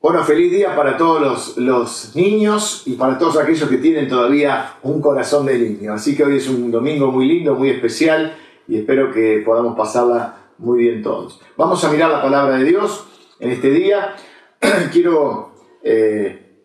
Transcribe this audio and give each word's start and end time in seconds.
Bueno, 0.00 0.22
feliz 0.22 0.52
día 0.52 0.76
para 0.76 0.96
todos 0.96 1.20
los, 1.20 1.56
los, 1.56 2.14
niños 2.14 2.84
y 2.86 2.92
para 2.92 3.18
todos 3.18 3.36
aquellos 3.36 3.68
que 3.68 3.78
tienen 3.78 4.06
todavía 4.06 4.74
un 4.84 5.00
corazón 5.00 5.44
de 5.44 5.58
niño. 5.58 5.92
Así 5.92 6.16
que 6.16 6.22
hoy 6.22 6.36
es 6.36 6.48
un 6.48 6.70
domingo 6.70 7.10
muy 7.10 7.26
lindo, 7.26 7.56
muy 7.56 7.70
especial 7.70 8.36
y 8.68 8.78
espero 8.78 9.10
que 9.10 9.42
podamos 9.44 9.76
pasarla 9.76 10.52
muy 10.58 10.78
bien 10.84 11.02
todos. 11.02 11.40
Vamos 11.56 11.82
a 11.82 11.90
mirar 11.90 12.12
la 12.12 12.22
palabra 12.22 12.58
de 12.58 12.64
Dios 12.64 13.08
en 13.40 13.50
este 13.50 13.70
día. 13.70 14.14
Quiero 14.92 15.50
eh, 15.82 16.60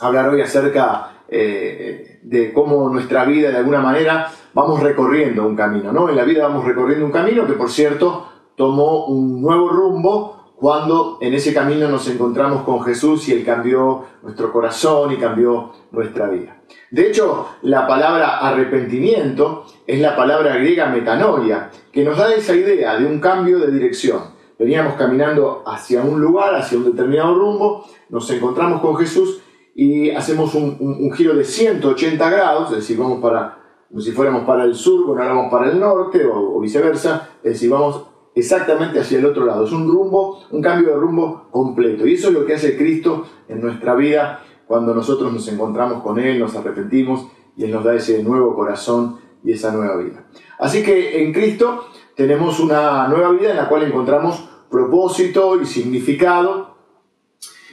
hablar 0.00 0.30
hoy 0.30 0.40
acerca 0.40 1.22
eh, 1.28 2.18
de 2.20 2.52
cómo 2.52 2.88
nuestra 2.88 3.24
vida 3.26 3.52
de 3.52 3.58
alguna 3.58 3.80
manera 3.80 4.28
vamos 4.54 4.82
recorriendo 4.82 5.46
un 5.46 5.54
camino. 5.54 5.92
¿no? 5.92 6.08
En 6.08 6.16
la 6.16 6.24
vida 6.24 6.48
vamos 6.48 6.64
recorriendo 6.64 7.06
un 7.06 7.12
camino 7.12 7.46
que 7.46 7.52
por 7.52 7.70
cierto 7.70 8.28
tomó 8.56 9.06
un 9.06 9.40
nuevo 9.40 9.68
rumbo 9.68 10.33
cuando 10.56 11.18
en 11.20 11.34
ese 11.34 11.52
camino 11.52 11.88
nos 11.88 12.08
encontramos 12.08 12.62
con 12.62 12.82
Jesús 12.82 13.28
y 13.28 13.32
Él 13.32 13.44
cambió 13.44 14.04
nuestro 14.22 14.52
corazón 14.52 15.12
y 15.12 15.16
cambió 15.16 15.72
nuestra 15.90 16.28
vida. 16.28 16.62
De 16.90 17.08
hecho, 17.08 17.48
la 17.62 17.86
palabra 17.86 18.38
arrepentimiento 18.38 19.66
es 19.86 20.00
la 20.00 20.14
palabra 20.14 20.56
griega 20.56 20.86
metanoia, 20.86 21.70
que 21.92 22.04
nos 22.04 22.16
da 22.16 22.32
esa 22.34 22.54
idea 22.54 22.96
de 22.96 23.06
un 23.06 23.18
cambio 23.18 23.58
de 23.58 23.70
dirección. 23.72 24.34
Veníamos 24.58 24.94
caminando 24.94 25.64
hacia 25.66 26.02
un 26.02 26.20
lugar, 26.20 26.54
hacia 26.54 26.78
un 26.78 26.84
determinado 26.84 27.34
rumbo, 27.34 27.84
nos 28.08 28.30
encontramos 28.30 28.80
con 28.80 28.96
Jesús 28.96 29.40
y 29.74 30.10
hacemos 30.10 30.54
un, 30.54 31.12
giro 31.14 31.34
de 31.34 31.44
180 31.44 32.30
grados, 32.30 32.70
es 32.70 32.76
decir, 32.76 32.96
vamos 32.96 33.20
para, 33.20 33.58
como 33.88 34.00
si 34.00 34.12
fuéramos 34.12 34.44
para 34.44 34.62
el 34.62 34.76
sur, 34.76 35.04
bueno, 35.04 35.24
ahora 35.24 35.50
para 35.50 35.70
el 35.70 35.80
norte 35.80 36.24
o, 36.24 36.56
o 36.56 36.60
viceversa, 36.60 37.30
es 37.42 37.54
decir, 37.54 37.70
vamos 37.70 38.13
exactamente 38.34 39.00
hacia 39.00 39.18
el 39.18 39.26
otro 39.26 39.44
lado. 39.44 39.64
Es 39.64 39.72
un 39.72 39.88
rumbo, 39.88 40.44
un 40.50 40.60
cambio 40.60 40.90
de 40.90 40.96
rumbo 40.96 41.48
completo. 41.50 42.06
Y 42.06 42.14
eso 42.14 42.28
es 42.28 42.34
lo 42.34 42.44
que 42.44 42.54
hace 42.54 42.76
Cristo 42.76 43.26
en 43.48 43.60
nuestra 43.60 43.94
vida 43.94 44.40
cuando 44.66 44.94
nosotros 44.94 45.32
nos 45.32 45.46
encontramos 45.48 46.02
con 46.02 46.18
Él, 46.18 46.38
nos 46.40 46.56
arrepentimos 46.56 47.28
y 47.56 47.64
Él 47.64 47.70
nos 47.70 47.84
da 47.84 47.94
ese 47.94 48.22
nuevo 48.22 48.54
corazón 48.54 49.18
y 49.44 49.52
esa 49.52 49.72
nueva 49.72 49.96
vida. 49.96 50.26
Así 50.58 50.82
que 50.82 51.22
en 51.22 51.32
Cristo 51.32 51.86
tenemos 52.16 52.60
una 52.60 53.08
nueva 53.08 53.30
vida 53.32 53.50
en 53.50 53.56
la 53.56 53.68
cual 53.68 53.82
encontramos 53.82 54.48
propósito 54.70 55.60
y 55.60 55.66
significado 55.66 56.74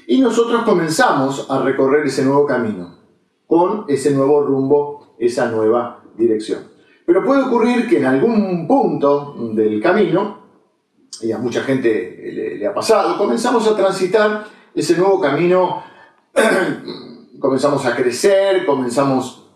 y 0.07 0.19
nosotros 0.19 0.63
comenzamos 0.63 1.49
a 1.49 1.61
recorrer 1.61 2.05
ese 2.05 2.25
nuevo 2.25 2.45
camino 2.45 2.97
con 3.47 3.85
ese 3.87 4.11
nuevo 4.11 4.43
rumbo, 4.43 5.15
esa 5.17 5.49
nueva 5.49 6.03
dirección. 6.17 6.67
Pero 7.05 7.23
puede 7.23 7.43
ocurrir 7.43 7.87
que 7.87 7.97
en 7.97 8.05
algún 8.05 8.67
punto 8.67 9.35
del 9.53 9.81
camino 9.81 10.40
y 11.21 11.31
a 11.31 11.37
mucha 11.37 11.61
gente 11.61 12.57
le, 12.57 12.65
ha 12.65 12.73
pasado, 12.73 13.17
comenzamos 13.17 13.67
a 13.67 13.75
transitar 13.75 14.45
ese 14.73 14.97
nuevo 14.97 15.19
camino, 15.19 15.83
comenzamos 17.39 17.85
a 17.85 17.95
crecer, 17.95 18.65
comenzamos 18.65 19.49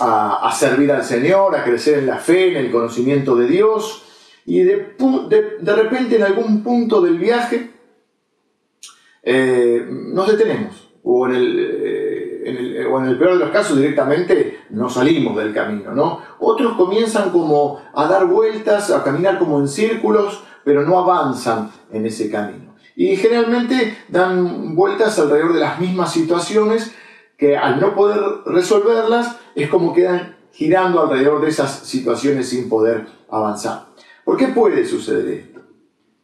a, 0.00 0.52
servir 0.54 0.90
al 0.92 1.04
Señor, 1.04 1.54
a 1.56 1.64
crecer 1.64 1.98
en 1.98 2.06
la 2.06 2.18
fe, 2.18 2.50
en 2.50 2.56
el 2.56 2.72
conocimiento 2.72 3.36
de 3.36 3.46
Dios, 3.46 4.02
y 4.46 4.62
de, 4.62 4.94
de, 5.60 5.72
repente 5.74 6.16
en 6.16 6.22
algún 6.22 6.62
punto 6.62 7.00
del 7.00 7.18
viaje 7.18 7.70
eh, 9.22 9.86
nos 9.88 10.28
detenemos, 10.28 10.90
o 11.02 11.26
en, 11.26 11.34
el, 11.34 11.58
eh, 11.58 12.42
el, 12.44 12.86
o 12.88 13.00
en 13.00 13.06
el 13.06 13.18
peor 13.18 13.34
de 13.34 13.38
los 13.38 13.50
casos 13.50 13.78
directamente 13.78 14.64
no 14.70 14.90
salimos 14.90 15.36
del 15.36 15.54
camino, 15.54 15.94
¿no? 15.94 16.20
Otros 16.40 16.76
comienzan 16.76 17.30
como 17.30 17.80
a 17.94 18.06
dar 18.06 18.26
vueltas, 18.26 18.90
a 18.90 19.02
caminar 19.02 19.38
como 19.38 19.60
en 19.60 19.68
círculos, 19.68 20.42
pero 20.64 20.82
no 20.82 20.98
avanzan 20.98 21.70
en 21.92 22.06
ese 22.06 22.30
camino. 22.30 22.74
Y 22.96 23.16
generalmente 23.16 23.98
dan 24.08 24.74
vueltas 24.74 25.18
alrededor 25.18 25.52
de 25.52 25.60
las 25.60 25.80
mismas 25.80 26.12
situaciones 26.12 26.94
que 27.36 27.56
al 27.56 27.80
no 27.80 27.94
poder 27.94 28.20
resolverlas 28.46 29.36
es 29.54 29.68
como 29.68 29.92
quedan 29.92 30.36
girando 30.52 31.02
alrededor 31.02 31.40
de 31.40 31.48
esas 31.48 31.80
situaciones 31.80 32.48
sin 32.48 32.68
poder 32.68 33.06
avanzar. 33.28 33.86
¿Por 34.24 34.36
qué 34.36 34.48
puede 34.48 34.86
suceder 34.86 35.28
esto? 35.28 35.60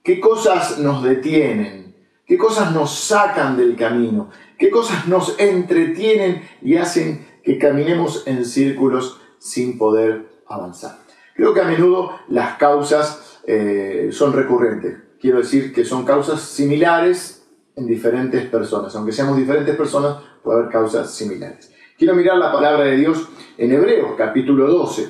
¿Qué 0.02 0.20
cosas 0.20 0.78
nos 0.78 1.02
detienen? 1.02 1.94
¿Qué 2.26 2.38
cosas 2.38 2.72
nos 2.72 2.94
sacan 2.96 3.56
del 3.56 3.74
camino? 3.74 4.30
¿Qué 4.56 4.70
cosas 4.70 5.08
nos 5.08 5.38
entretienen 5.38 6.48
y 6.62 6.76
hacen 6.76 7.26
que 7.42 7.58
caminemos 7.58 8.26
en 8.26 8.44
círculos 8.44 9.20
sin 9.38 9.76
poder 9.76 10.42
avanzar? 10.46 10.98
Creo 11.34 11.52
que 11.52 11.60
a 11.60 11.64
menudo 11.64 12.12
las 12.28 12.56
causas 12.56 13.29
eh, 13.52 14.12
son 14.12 14.32
recurrentes. 14.32 14.96
Quiero 15.20 15.38
decir 15.38 15.72
que 15.72 15.84
son 15.84 16.04
causas 16.04 16.40
similares 16.40 17.44
en 17.74 17.84
diferentes 17.84 18.46
personas. 18.46 18.94
Aunque 18.94 19.10
seamos 19.10 19.36
diferentes 19.36 19.74
personas, 19.74 20.22
puede 20.40 20.60
haber 20.60 20.70
causas 20.70 21.12
similares. 21.12 21.72
Quiero 21.98 22.14
mirar 22.14 22.36
la 22.38 22.52
palabra 22.52 22.84
de 22.84 22.96
Dios 22.96 23.28
en 23.58 23.72
Hebreos, 23.72 24.12
capítulo 24.16 24.68
12, 24.68 25.08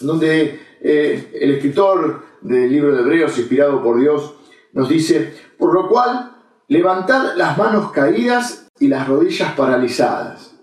donde 0.00 0.60
eh, 0.80 1.30
el 1.40 1.52
escritor 1.52 2.24
del 2.40 2.72
libro 2.72 2.92
de 2.92 3.02
Hebreos, 3.02 3.38
inspirado 3.38 3.84
por 3.84 4.00
Dios, 4.00 4.34
nos 4.72 4.88
dice, 4.88 5.32
por 5.56 5.72
lo 5.72 5.88
cual, 5.88 6.32
levantad 6.66 7.36
las 7.36 7.56
manos 7.56 7.92
caídas 7.92 8.68
y 8.80 8.88
las 8.88 9.06
rodillas 9.06 9.52
paralizadas, 9.52 10.56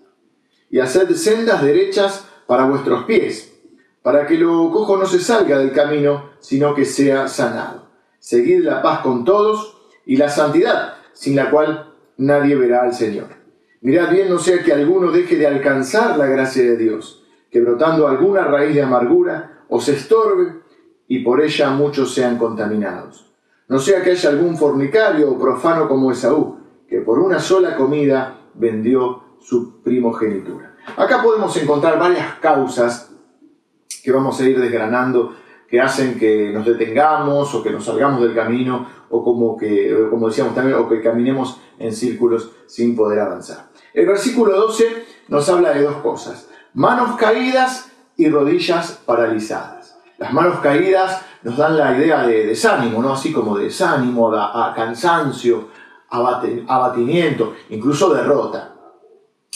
y 0.69 0.79
haced 0.79 1.09
sendas 1.11 1.63
derechas 1.63 2.27
para 2.47 2.65
vuestros 2.65 3.05
pies 3.05 3.54
para 4.05 4.27
que 4.27 4.37
lo 4.37 4.69
cojo 4.69 4.97
no 4.97 5.07
se 5.07 5.17
salga 5.17 5.57
del 5.57 5.71
camino, 5.71 6.29
sino 6.39 6.75
que 6.75 6.85
sea 6.85 7.27
sanado. 7.27 7.87
Seguid 8.19 8.63
la 8.63 8.83
paz 8.83 8.99
con 8.99 9.25
todos 9.25 9.81
y 10.05 10.15
la 10.15 10.29
santidad, 10.29 10.93
sin 11.11 11.35
la 11.35 11.49
cual 11.49 11.91
nadie 12.17 12.55
verá 12.55 12.83
al 12.83 12.93
Señor. 12.93 13.29
Mirad 13.81 14.11
bien, 14.11 14.29
no 14.29 14.37
sea 14.37 14.61
que 14.61 14.71
alguno 14.71 15.11
deje 15.11 15.37
de 15.37 15.47
alcanzar 15.47 16.19
la 16.19 16.27
gracia 16.27 16.61
de 16.61 16.77
Dios, 16.77 17.23
que 17.49 17.61
brotando 17.61 18.07
alguna 18.07 18.43
raíz 18.43 18.75
de 18.75 18.83
amargura 18.83 19.63
os 19.69 19.89
estorbe 19.89 20.61
y 21.07 21.23
por 21.23 21.41
ella 21.41 21.71
muchos 21.71 22.13
sean 22.13 22.37
contaminados. 22.37 23.33
No 23.67 23.79
sea 23.79 24.03
que 24.03 24.11
haya 24.11 24.29
algún 24.29 24.55
fornicario 24.55 25.31
o 25.31 25.39
profano 25.39 25.87
como 25.87 26.11
Esaú, 26.11 26.59
que 26.87 27.01
por 27.01 27.17
una 27.17 27.39
sola 27.39 27.75
comida 27.75 28.37
vendió 28.53 29.23
su 29.39 29.81
primogenitura. 29.81 30.75
Acá 30.95 31.23
podemos 31.23 31.57
encontrar 31.57 31.97
varias 31.97 32.35
causas 32.35 33.04
que 34.05 34.11
vamos 34.11 34.39
a 34.39 34.43
ir 34.43 34.59
desgranando 34.59 35.35
que 35.67 35.81
hacen 35.81 36.19
que 36.19 36.51
nos 36.53 36.63
detengamos 36.63 37.53
o 37.55 37.63
que 37.63 37.71
nos 37.71 37.83
salgamos 37.83 38.21
del 38.21 38.35
camino 38.35 38.87
o 39.09 39.23
como 39.23 39.57
que, 39.57 40.07
como 40.11 40.27
decíamos 40.27 40.53
también, 40.53 40.77
o 40.77 40.87
que 40.87 41.01
caminemos 41.01 41.59
en 41.79 41.91
círculos 41.91 42.51
sin 42.67 42.95
poder 42.95 43.19
avanzar. 43.19 43.69
El 43.93 44.05
versículo 44.05 44.55
12 44.55 45.05
nos 45.29 45.49
habla 45.49 45.71
de 45.71 45.81
dos 45.81 45.97
cosas, 45.97 46.49
manos 46.75 47.15
caídas 47.17 47.91
y 48.15 48.29
rodillas 48.29 49.01
paralizadas. 49.05 49.97
Las 50.19 50.31
manos 50.31 50.59
caídas 50.59 51.21
nos 51.41 51.57
dan 51.57 51.75
la 51.75 51.97
idea 51.97 52.25
de 52.27 52.45
desánimo, 52.45 53.01
¿no? 53.01 53.13
así 53.13 53.33
como 53.33 53.57
de 53.57 53.65
desánimo, 53.65 54.31
a, 54.33 54.71
cansancio, 54.75 55.69
abatimiento, 56.09 57.55
incluso 57.69 58.13
derrota. 58.13 58.74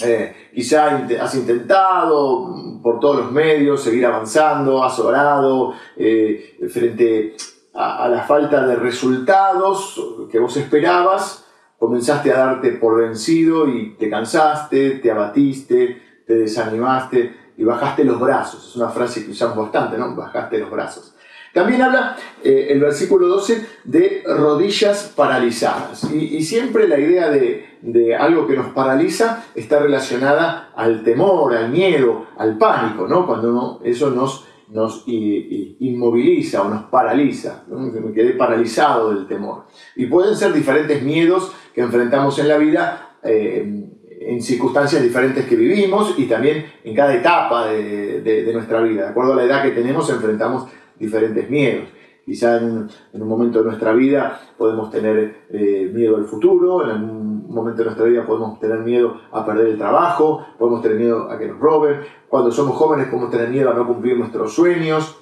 Eh, 0.01 0.49
quizá 0.53 1.05
has 1.21 1.35
intentado 1.35 2.79
por 2.81 2.99
todos 2.99 3.17
los 3.17 3.31
medios 3.31 3.83
seguir 3.83 4.05
avanzando, 4.05 4.83
has 4.83 4.97
orado 4.99 5.73
eh, 5.97 6.57
frente 6.71 7.35
a, 7.73 8.07
la 8.07 8.23
falta 8.23 8.65
de 8.65 8.75
resultados 8.75 10.27
que 10.31 10.39
vos 10.39 10.55
esperabas, 10.57 11.45
comenzaste 11.77 12.31
a 12.31 12.37
darte 12.37 12.71
por 12.73 12.99
vencido 12.99 13.67
y 13.67 13.95
te 13.95 14.09
cansaste, 14.09 14.99
te 14.99 15.11
abatiste, 15.11 16.23
te 16.25 16.33
desanimaste 16.33 17.53
y 17.57 17.63
bajaste 17.63 18.03
los 18.03 18.19
brazos. 18.19 18.69
Es 18.69 18.75
una 18.75 18.89
frase 18.89 19.25
que 19.25 19.31
usamos 19.31 19.57
bastante, 19.57 19.97
¿no? 19.97 20.15
Bajaste 20.15 20.59
los 20.59 20.69
brazos. 20.69 21.15
También 21.53 21.81
habla 21.81 22.15
eh, 22.43 22.67
el 22.69 22.79
versículo 22.79 23.27
12 23.27 23.65
de 23.83 24.23
rodillas 24.25 25.13
paralizadas. 25.15 26.11
Y, 26.11 26.43
siempre 26.43 26.87
la 26.87 26.99
idea 26.99 27.29
de, 27.29 28.15
algo 28.15 28.47
que 28.47 28.55
nos 28.55 28.67
paraliza 28.73 29.45
está 29.55 29.79
relacionada 29.79 30.71
al 30.75 31.03
temor, 31.03 31.55
al 31.55 31.69
miedo, 31.69 32.27
al 32.37 32.57
pánico, 32.57 33.07
¿no? 33.07 33.25
cuando 33.25 33.81
eso 33.83 34.11
nos, 34.11 34.45
nos 34.69 35.03
inmoviliza 35.07 36.61
o 36.61 36.69
nos 36.69 36.83
paraliza. 36.85 37.63
Me 37.67 38.11
quedé 38.13 38.31
paralizado 38.33 39.13
del 39.13 39.27
temor. 39.27 39.65
Y 39.95 40.05
pueden 40.05 40.35
ser 40.35 40.53
diferentes 40.53 41.01
miedos 41.03 41.51
que 41.73 41.81
enfrentamos 41.81 42.37
en 42.39 42.47
la 42.47 42.57
vida. 42.57 43.15
Eh, 43.23 43.89
en 44.19 44.41
circunstancias 44.41 45.01
diferentes 45.01 45.45
que 45.45 45.55
vivimos 45.55 46.13
y 46.17 46.25
también 46.25 46.65
en 46.83 46.93
cada 46.93 47.15
etapa 47.15 47.67
de, 47.67 48.49
nuestra 48.53 48.81
vida. 48.81 49.03
De 49.03 49.09
acuerdo 49.09 49.33
a 49.33 49.37
la 49.37 49.43
edad 49.45 49.63
que 49.63 49.71
tenemos, 49.71 50.09
enfrentamos 50.09 50.69
diferentes 50.99 51.49
miedos. 51.49 51.89
Quizá 52.25 52.57
en 52.57 52.89
un, 53.13 53.27
momento 53.27 53.59
de 53.59 53.65
nuestra 53.65 53.91
vida 53.93 54.39
podemos 54.55 54.91
tener 54.91 55.47
eh, 55.49 55.89
miedo 55.91 56.17
al 56.17 56.25
futuro, 56.25 56.87
en 56.87 57.03
un 57.03 57.47
momento 57.47 57.79
de 57.79 57.85
nuestra 57.85 58.05
vida 58.05 58.23
podemos 58.23 58.59
tener 58.59 58.79
miedo 58.79 59.15
a 59.31 59.43
perder 59.43 59.69
el 59.69 59.77
trabajo, 59.79 60.45
podemos 60.59 60.83
tener 60.83 60.99
miedo 60.99 61.31
a 61.31 61.39
que 61.39 61.47
nos 61.47 61.59
roben, 61.59 62.01
cuando 62.27 62.51
somos 62.51 62.77
jóvenes 62.77 63.07
podemos 63.07 63.31
tener 63.31 63.49
miedo 63.49 63.71
a 63.71 63.73
no 63.73 63.87
cumplir 63.87 64.15
nuestros 64.15 64.53
sueños, 64.53 65.17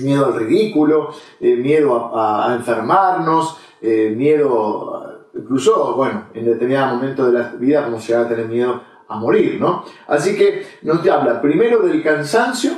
miedo 0.00 0.26
al 0.26 0.34
ridículo, 0.34 1.10
eh, 1.38 1.54
miedo 1.54 2.10
a, 2.18 2.52
enfermarnos, 2.56 3.56
eh, 3.80 4.12
miedo 4.16 5.28
incluso, 5.34 5.94
bueno, 5.94 6.24
en 6.34 6.46
determinado 6.46 6.96
momento 6.96 7.26
de 7.26 7.38
la 7.38 7.48
vida 7.50 7.86
a 7.86 7.96
llegar 7.96 8.24
a 8.24 8.28
tener 8.28 8.48
miedo 8.48 8.82
a 9.06 9.18
morir, 9.18 9.60
¿no? 9.60 9.84
Así 10.08 10.36
que 10.36 10.66
nos 10.82 11.06
habla 11.06 11.40
primero 11.40 11.80
del 11.80 12.02
cansancio 12.02 12.72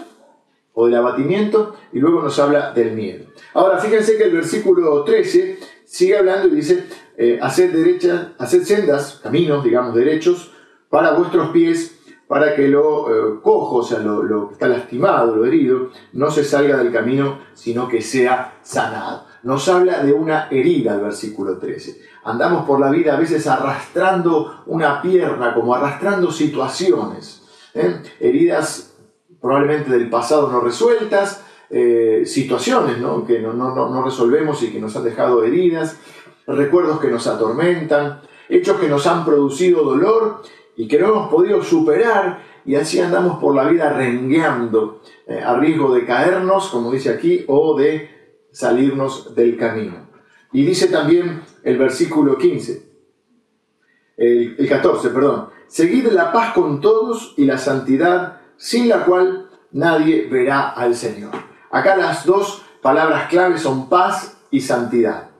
o 0.78 0.86
del 0.86 0.96
abatimiento 0.96 1.74
y 1.90 1.98
luego 1.98 2.22
nos 2.22 2.38
habla 2.38 2.72
del 2.72 2.92
miedo. 2.92 3.24
Ahora, 3.54 3.78
fíjense 3.78 4.18
que 4.18 4.24
el 4.24 4.32
versículo 4.32 5.04
13 5.04 5.58
sigue 5.86 6.18
hablando 6.18 6.48
y 6.48 6.56
dice, 6.56 6.84
eh, 7.16 7.38
haced, 7.40 7.72
derecha, 7.72 8.34
sendas, 8.46 9.20
caminos, 9.22 9.64
digamos, 9.64 9.94
derechos, 9.94 10.52
para 10.90 11.12
vuestros 11.12 11.48
pies, 11.48 11.98
para 12.28 12.54
que 12.54 12.68
lo 12.68 13.08
eh, 13.08 13.40
cojo, 13.42 13.76
o 13.76 13.82
sea, 13.82 14.00
lo, 14.00 14.48
que 14.48 14.52
está 14.52 14.68
lastimado, 14.68 15.34
lo 15.34 15.46
herido, 15.46 15.92
no 16.12 16.30
se 16.30 16.44
salga 16.44 16.76
del 16.76 16.92
camino, 16.92 17.38
sino 17.54 17.88
que 17.88 18.02
sea 18.02 18.58
sanado. 18.62 19.24
Nos 19.44 19.66
habla 19.70 20.02
de 20.02 20.12
una 20.12 20.48
herida 20.50 20.96
el 20.96 21.00
versículo 21.00 21.56
13. 21.56 22.02
Andamos 22.24 22.66
por 22.66 22.80
la 22.80 22.90
vida 22.90 23.16
a 23.16 23.18
veces 23.18 23.46
arrastrando 23.46 24.62
una 24.66 25.00
pierna, 25.00 25.54
como 25.54 25.74
arrastrando 25.74 26.30
situaciones. 26.30 27.42
¿eh? 27.72 28.02
Heridas 28.20 28.85
probablemente 29.46 29.92
del 29.92 30.10
pasado 30.10 30.50
no 30.50 30.60
resueltas, 30.60 31.44
eh, 31.70 32.24
situaciones 32.26 32.96
que 33.28 33.38
no, 33.38 33.52
no 33.52 34.02
resolvemos 34.02 34.60
y 34.64 34.72
que 34.72 34.80
nos 34.80 34.96
han 34.96 35.04
dejado 35.04 35.44
heridas, 35.44 36.00
recuerdos 36.48 36.98
que 36.98 37.06
nos 37.06 37.28
atormentan, 37.28 38.22
hechos 38.48 38.80
que 38.80 38.88
nos 38.88 39.06
han 39.06 39.24
producido 39.24 39.84
dolor 39.84 40.42
y 40.76 40.88
que 40.88 40.98
no 40.98 41.10
hemos 41.10 41.28
podido 41.28 41.62
superar 41.62 42.42
y 42.64 42.74
así 42.74 42.98
andamos 42.98 43.38
por 43.38 43.54
la 43.54 43.68
vida 43.68 43.92
rengueando 43.92 45.00
eh, 45.28 45.40
a 45.40 45.56
riesgo 45.56 45.94
de 45.94 46.04
caernos, 46.04 46.68
como 46.70 46.90
dice 46.90 47.10
aquí, 47.10 47.44
o 47.46 47.78
de 47.78 48.10
salirnos 48.50 49.36
del 49.36 49.56
camino. 49.56 50.08
Y 50.52 50.64
dice 50.64 50.88
también 50.88 51.42
el 51.62 51.78
versículo 51.78 52.36
15, 52.36 52.82
el, 54.16 54.56
el 54.58 54.68
14, 54.68 55.10
perdón, 55.10 55.50
seguid 55.68 56.08
la 56.08 56.32
paz 56.32 56.52
con 56.52 56.80
todos 56.80 57.32
y 57.36 57.44
la 57.44 57.58
santidad, 57.58 58.35
sin 58.56 58.88
la 58.88 59.04
cual 59.04 59.50
nadie 59.72 60.26
verá 60.30 60.70
al 60.70 60.94
Señor. 60.94 61.32
Acá 61.70 61.96
las 61.96 62.24
dos 62.24 62.62
palabras 62.80 63.28
claves 63.28 63.62
son 63.62 63.88
paz 63.88 64.38
y 64.50 64.60
santidad. 64.60 65.30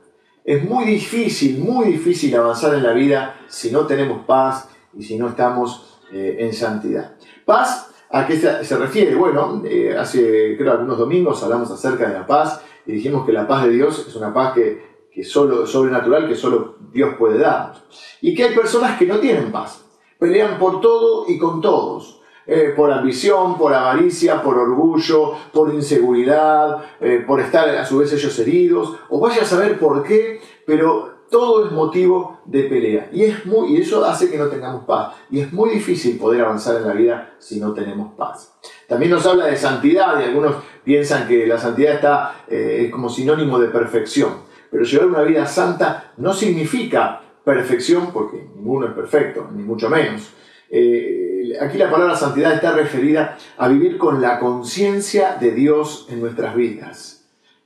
Es 0.44 0.62
muy 0.64 0.84
difícil, 0.84 1.58
muy 1.58 1.86
difícil 1.86 2.34
avanzar 2.36 2.74
en 2.74 2.82
la 2.82 2.92
vida 2.92 3.40
si 3.48 3.70
no 3.70 3.86
tenemos 3.86 4.24
paz 4.26 4.68
y 4.96 5.02
si 5.02 5.16
no 5.16 5.28
estamos 5.28 5.98
eh, 6.12 6.36
en 6.40 6.52
santidad. 6.52 7.16
Paz, 7.44 7.90
¿a 8.10 8.26
qué 8.26 8.36
se, 8.36 8.76
refiere? 8.76 9.14
Bueno, 9.14 9.62
eh, 9.64 9.96
hace 9.98 10.56
creo 10.56 10.72
algunos 10.72 10.98
domingos 10.98 11.42
hablamos 11.42 11.70
acerca 11.70 12.08
de 12.08 12.14
la 12.14 12.26
paz 12.26 12.60
y 12.86 12.92
dijimos 12.92 13.26
que 13.26 13.32
la 13.32 13.46
paz 13.48 13.64
de 13.64 13.70
Dios 13.70 14.06
es 14.06 14.14
una 14.14 14.32
paz 14.32 14.54
que, 14.54 15.08
que 15.12 15.24
solo, 15.24 15.66
sobrenatural 15.66 16.28
que 16.28 16.36
solo 16.36 16.76
Dios 16.92 17.14
puede 17.18 17.38
darnos. 17.38 17.82
Y 18.20 18.34
que 18.34 18.44
hay 18.44 18.54
personas 18.54 18.98
que 18.98 19.06
no 19.06 19.18
tienen 19.18 19.50
paz, 19.50 19.84
pelean 20.18 20.58
por 20.58 20.80
todo 20.80 21.24
y 21.28 21.38
con 21.38 21.60
todos. 21.60 22.15
Eh, 22.46 22.72
por 22.76 22.92
ambición, 22.92 23.58
por 23.58 23.74
avaricia, 23.74 24.40
por 24.40 24.56
orgullo, 24.56 25.32
por 25.52 25.74
inseguridad, 25.74 26.84
por 27.26 27.40
estar 27.40 27.68
a 27.70 27.84
su 27.84 27.98
vez 27.98 28.12
ellos 28.12 28.38
heridos, 28.38 28.94
o 29.08 29.18
vaya 29.18 29.42
a 29.42 29.44
saber 29.44 29.78
por 29.80 30.04
qué, 30.04 30.40
pero 30.64 31.16
todo 31.30 31.66
es 31.66 31.72
motivo 31.72 32.40
de 32.44 32.64
pelea. 32.64 33.08
Y, 33.12 33.24
es 33.24 33.44
muy, 33.46 33.74
y 33.74 33.80
eso 33.80 34.04
hace 34.04 34.30
que 34.30 34.38
no 34.38 34.46
tengamos 34.46 34.84
paz. 34.84 35.14
Y 35.30 35.40
es 35.40 35.52
muy 35.52 35.70
difícil 35.70 36.18
poder 36.18 36.42
avanzar 36.42 36.76
en 36.76 36.86
la 36.86 36.94
vida 36.94 37.34
si 37.38 37.60
no 37.60 37.72
tenemos 37.72 38.14
paz. 38.14 38.54
También 38.88 39.10
nos 39.10 39.26
habla 39.26 39.46
de 39.46 39.56
santidad 39.56 40.20
y 40.20 40.24
algunos 40.24 40.56
piensan 40.84 41.26
que 41.26 41.46
la 41.46 41.58
santidad 41.58 41.94
está 41.94 42.44
eh, 42.48 42.88
como 42.92 43.08
sinónimo 43.08 43.58
de 43.58 43.68
perfección. 43.68 44.46
Pero 44.70 44.84
llevar 44.84 45.06
una 45.06 45.22
vida 45.22 45.46
santa 45.46 46.12
no 46.16 46.32
significa 46.32 47.20
perfección, 47.44 48.12
porque 48.12 48.44
ninguno 48.56 48.86
es 48.86 48.92
perfecto, 48.92 49.48
ni 49.54 49.62
mucho 49.62 49.88
menos. 49.88 50.32
Eh, 50.68 51.25
aquí 51.60 51.78
la 51.78 51.90
palabra 51.90 52.16
santidad 52.16 52.54
está 52.54 52.72
referida 52.72 53.36
a 53.56 53.68
vivir 53.68 53.98
con 53.98 54.20
la 54.20 54.38
conciencia 54.38 55.36
de 55.40 55.52
Dios 55.52 56.06
en 56.10 56.20
nuestras 56.20 56.54
vidas 56.54 57.16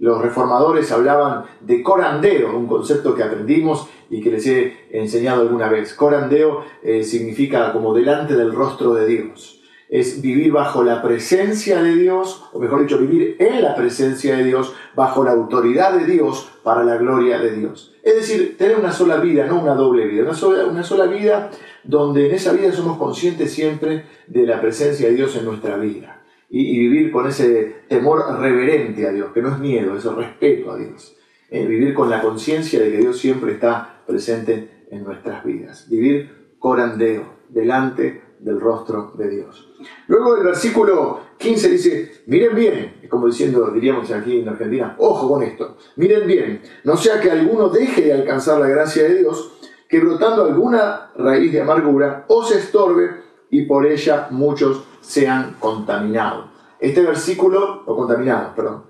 los 0.01 0.21
reformadores 0.23 0.91
hablaban 0.93 1.45
de 1.61 1.83
corandeo, 1.83 2.57
un 2.57 2.67
concepto 2.67 3.15
que 3.15 3.23
aprendimos 3.23 3.87
y 4.09 4.23
que 4.23 4.31
les 4.31 4.47
he 4.47 4.89
enseñado 4.91 5.43
alguna 5.43 5.69
vez. 5.69 5.93
Corandeo 5.93 6.65
eh, 6.83 7.05
significa 7.05 7.71
como 7.73 7.93
delante 7.95 8.35
del 8.35 8.53
rostro 8.53 8.95
de 8.95 9.07
Dios. 9.07 9.61
Es 9.91 10.23
vivir 10.23 10.53
bajo 10.53 10.83
la 10.83 11.03
presencia 11.03 11.83
de 11.83 11.95
Dios, 11.97 12.45
o 12.55 12.59
mejor 12.59 12.81
dicho, 12.81 12.97
vivir 12.97 13.37
en 13.39 13.63
la 13.63 13.77
presencia 13.77 14.37
de 14.37 14.45
Dios, 14.45 14.75
bajo 14.95 15.23
la 15.23 15.33
autoridad 15.33 15.93
de 15.93 16.07
Dios, 16.07 16.51
para 16.63 16.83
la 16.83 16.97
gloria 16.97 17.39
de 17.39 17.51
Dios. 17.51 17.90
Es 18.03 18.15
decir, 18.15 18.57
tener 18.57 18.79
una 18.79 18.93
sola 18.93 19.17
vida, 19.17 19.47
no 19.47 19.61
una 19.61 19.75
doble 19.75 20.07
vida, 20.07 20.23
una 20.23 20.35
sola, 20.35 20.67
una 20.67 20.83
sola 20.83 21.07
vida 21.07 21.51
donde 21.85 22.29
en 22.29 22.35
esa 22.35 22.53
vida 22.53 22.73
somos 22.73 22.99
conscientes 22.99 23.53
siempre 23.53 24.05
de 24.27 24.47
la 24.47 24.61
presencia 24.61 25.09
de 25.09 25.15
Dios 25.15 25.37
en 25.37 25.45
nuestra 25.45 25.77
vida 25.77 26.21
y, 26.51 26.79
vivir 26.79 27.13
con 27.13 27.29
ese 27.29 27.85
temor 27.89 28.41
reverente 28.41 29.07
a 29.07 29.13
Dios, 29.13 29.33
que 29.33 29.41
no 29.41 29.53
es 29.55 29.59
miedo, 29.59 29.97
es 29.97 30.05
respeto 30.05 30.73
a 30.73 30.77
Dios. 30.77 31.17
Eh, 31.49 31.65
vivir 31.65 31.95
con 31.95 32.11
la 32.11 32.21
conciencia 32.21 32.81
de 32.81 32.91
que 32.91 32.99
Dios 32.99 33.19
siempre 33.19 33.53
está 33.53 34.03
presente 34.07 34.87
en 34.91 35.05
nuestras 35.05 35.45
vidas. 35.45 35.89
Vivir 35.89 36.55
corandeo, 36.59 37.39
delante 37.49 38.23
del 38.43 38.61
rostro 38.61 39.13
de 39.15 39.29
Dios. 39.29 39.69
Luego 40.09 40.37
el 40.37 40.45
versículo 40.45 41.21
15 41.39 41.69
dice, 41.69 42.23
miren 42.27 42.55
bien, 42.55 43.01
como 43.09 43.27
diciendo, 43.27 43.71
diríamos 43.71 44.11
aquí 44.11 44.41
en 44.41 44.49
Argentina, 44.49 44.95
ojo 44.99 45.29
con 45.29 45.43
esto, 45.43 45.77
miren 45.97 46.27
bien, 46.27 46.63
no 46.85 46.97
sea 46.97 47.21
que 47.21 47.31
alguno 47.31 47.69
deje 47.69 48.03
de 48.03 48.13
alcanzar 48.15 48.59
la 48.59 48.69
gracia 48.69 49.05
de 49.05 49.17
Dios, 49.17 49.53
que 49.89 50.01
brotando 50.01 50.45
alguna 50.45 51.11
raíz 51.17 51.53
de 51.53 51.61
amargura 51.61 52.25
os 52.29 52.51
estorbe 52.53 53.23
y 53.51 53.63
por 53.63 53.87
ella 53.87 54.29
muchos 54.31 54.85
sean 55.01 55.57
contaminados. 55.59 56.47
Este 56.79 57.03
versículo, 57.03 57.83
o 57.85 57.97
contaminados, 57.97 58.55
perdón, 58.55 58.85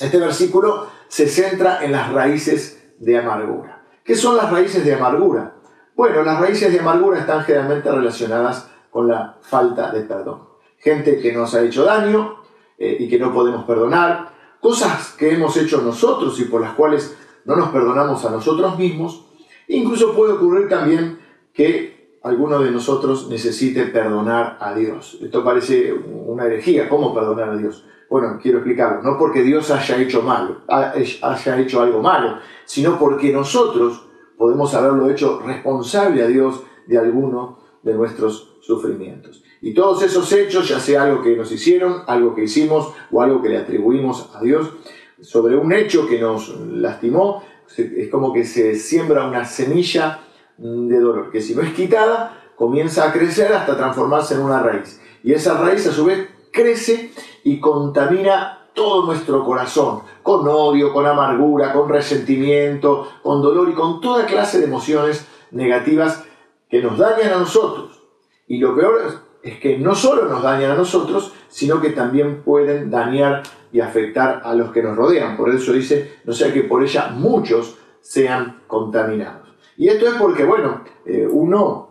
este 0.00 0.18
versículo 0.18 0.88
se 1.08 1.26
centra 1.26 1.84
en 1.84 1.90
las 1.90 2.12
raíces 2.12 2.84
de 2.98 3.18
amargura. 3.18 3.84
¿Qué 4.04 4.14
son 4.14 4.36
las 4.36 4.50
raíces 4.50 4.84
de 4.84 4.94
amargura? 4.94 5.54
Bueno, 5.96 6.22
las 6.22 6.38
raíces 6.38 6.72
de 6.72 6.78
amargura 6.78 7.18
están 7.18 7.42
generalmente 7.42 7.90
relacionadas 7.90 8.70
con 8.96 9.08
la 9.08 9.36
falta 9.42 9.92
de 9.92 10.04
perdón. 10.04 10.40
Gente 10.78 11.18
que 11.18 11.30
nos 11.30 11.54
ha 11.54 11.62
hecho 11.62 11.84
daño 11.84 12.36
eh, 12.78 12.96
y 12.98 13.10
que 13.10 13.18
no 13.18 13.30
podemos 13.30 13.66
perdonar, 13.66 14.30
cosas 14.58 15.14
que 15.18 15.34
hemos 15.34 15.54
hecho 15.58 15.82
nosotros 15.82 16.40
y 16.40 16.44
por 16.44 16.62
las 16.62 16.72
cuales 16.72 17.14
no 17.44 17.56
nos 17.56 17.68
perdonamos 17.68 18.24
a 18.24 18.30
nosotros 18.30 18.78
mismos. 18.78 19.26
Incluso 19.68 20.14
puede 20.14 20.32
ocurrir 20.32 20.70
también 20.70 21.18
que 21.52 22.16
alguno 22.22 22.58
de 22.60 22.70
nosotros 22.70 23.28
necesite 23.28 23.84
perdonar 23.84 24.56
a 24.62 24.72
Dios. 24.72 25.18
Esto 25.20 25.44
parece 25.44 25.92
una 25.92 26.46
herejía. 26.46 26.88
¿Cómo 26.88 27.12
perdonar 27.12 27.50
a 27.50 27.56
Dios? 27.58 27.84
Bueno, 28.08 28.38
quiero 28.40 28.60
explicarlo. 28.60 29.02
No 29.02 29.18
porque 29.18 29.42
Dios 29.42 29.70
haya 29.70 29.98
hecho 29.98 30.22
malo, 30.22 30.62
haya 30.68 31.58
hecho 31.58 31.82
algo 31.82 32.00
malo, 32.00 32.38
sino 32.64 32.98
porque 32.98 33.30
nosotros 33.30 34.06
podemos 34.38 34.72
haberlo 34.72 35.10
hecho 35.10 35.42
responsable 35.44 36.22
a 36.22 36.28
Dios 36.28 36.62
de 36.86 36.96
alguno 36.96 37.65
de 37.86 37.94
nuestros 37.94 38.56
sufrimientos. 38.60 39.44
Y 39.62 39.72
todos 39.72 40.02
esos 40.02 40.30
hechos, 40.32 40.68
ya 40.68 40.80
sea 40.80 41.04
algo 41.04 41.22
que 41.22 41.36
nos 41.36 41.52
hicieron, 41.52 42.02
algo 42.08 42.34
que 42.34 42.42
hicimos 42.42 42.92
o 43.12 43.22
algo 43.22 43.40
que 43.40 43.48
le 43.48 43.58
atribuimos 43.58 44.28
a 44.34 44.40
Dios, 44.40 44.72
sobre 45.20 45.56
un 45.56 45.72
hecho 45.72 46.06
que 46.08 46.18
nos 46.18 46.48
lastimó, 46.60 47.44
es 47.76 48.08
como 48.10 48.32
que 48.32 48.44
se 48.44 48.74
siembra 48.74 49.26
una 49.26 49.44
semilla 49.44 50.20
de 50.58 50.98
dolor, 50.98 51.30
que 51.30 51.40
si 51.40 51.54
no 51.54 51.62
es 51.62 51.72
quitada, 51.74 52.50
comienza 52.56 53.08
a 53.08 53.12
crecer 53.12 53.52
hasta 53.52 53.76
transformarse 53.76 54.34
en 54.34 54.40
una 54.40 54.60
raíz. 54.60 55.00
Y 55.22 55.32
esa 55.32 55.56
raíz 55.56 55.86
a 55.86 55.92
su 55.92 56.06
vez 56.06 56.28
crece 56.52 57.12
y 57.44 57.60
contamina 57.60 58.66
todo 58.74 59.06
nuestro 59.06 59.44
corazón, 59.44 60.00
con 60.24 60.46
odio, 60.48 60.92
con 60.92 61.06
amargura, 61.06 61.72
con 61.72 61.88
resentimiento, 61.88 63.08
con 63.22 63.40
dolor 63.40 63.70
y 63.70 63.74
con 63.74 64.00
toda 64.00 64.26
clase 64.26 64.58
de 64.58 64.64
emociones 64.64 65.24
negativas 65.52 66.24
que 66.68 66.82
nos 66.82 66.98
dañan 66.98 67.32
a 67.32 67.38
nosotros. 67.38 68.02
Y 68.46 68.58
lo 68.58 68.74
peor 68.76 69.00
es 69.42 69.58
que 69.60 69.78
no 69.78 69.94
solo 69.94 70.24
nos 70.24 70.42
dañan 70.42 70.72
a 70.72 70.76
nosotros, 70.76 71.32
sino 71.48 71.80
que 71.80 71.90
también 71.90 72.42
pueden 72.42 72.90
dañar 72.90 73.42
y 73.72 73.80
afectar 73.80 74.42
a 74.44 74.54
los 74.54 74.72
que 74.72 74.82
nos 74.82 74.96
rodean. 74.96 75.36
Por 75.36 75.54
eso 75.54 75.72
dice, 75.72 76.18
no 76.24 76.32
sea 76.32 76.52
que 76.52 76.62
por 76.62 76.82
ella 76.82 77.08
muchos 77.14 77.78
sean 78.00 78.62
contaminados. 78.66 79.48
Y 79.76 79.88
esto 79.88 80.06
es 80.06 80.14
porque, 80.14 80.44
bueno, 80.44 80.82
eh, 81.04 81.26
uno 81.30 81.88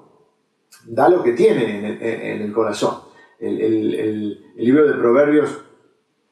da 0.86 1.10
lo 1.10 1.24
que 1.24 1.34
tiene 1.34 1.98
en 2.00 2.42
el, 2.42 2.54
corazón. 2.54 2.96
El, 3.40 4.42
libro 4.56 4.88
de 4.88 4.94
Proverbios 4.94 5.62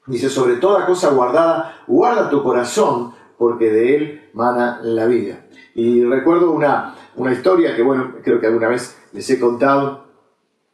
dice, 0.06 0.28
sobre 0.28 0.56
toda 0.56 0.86
cosa 0.86 1.10
guardada, 1.10 1.82
guarda 1.86 2.30
tu 2.30 2.42
corazón, 2.42 3.14
porque 3.38 3.70
de 3.70 3.96
él 3.96 4.30
mana 4.32 4.80
la 4.82 5.06
vida. 5.06 5.46
Y 5.74 6.04
recuerdo 6.04 6.52
una, 6.52 6.94
una 7.16 7.32
historia 7.32 7.74
que, 7.74 7.82
bueno, 7.82 8.14
creo 8.22 8.40
que 8.40 8.46
alguna 8.46 8.68
vez 8.68 8.96
les 9.12 9.28
he 9.30 9.38
contado, 9.38 10.04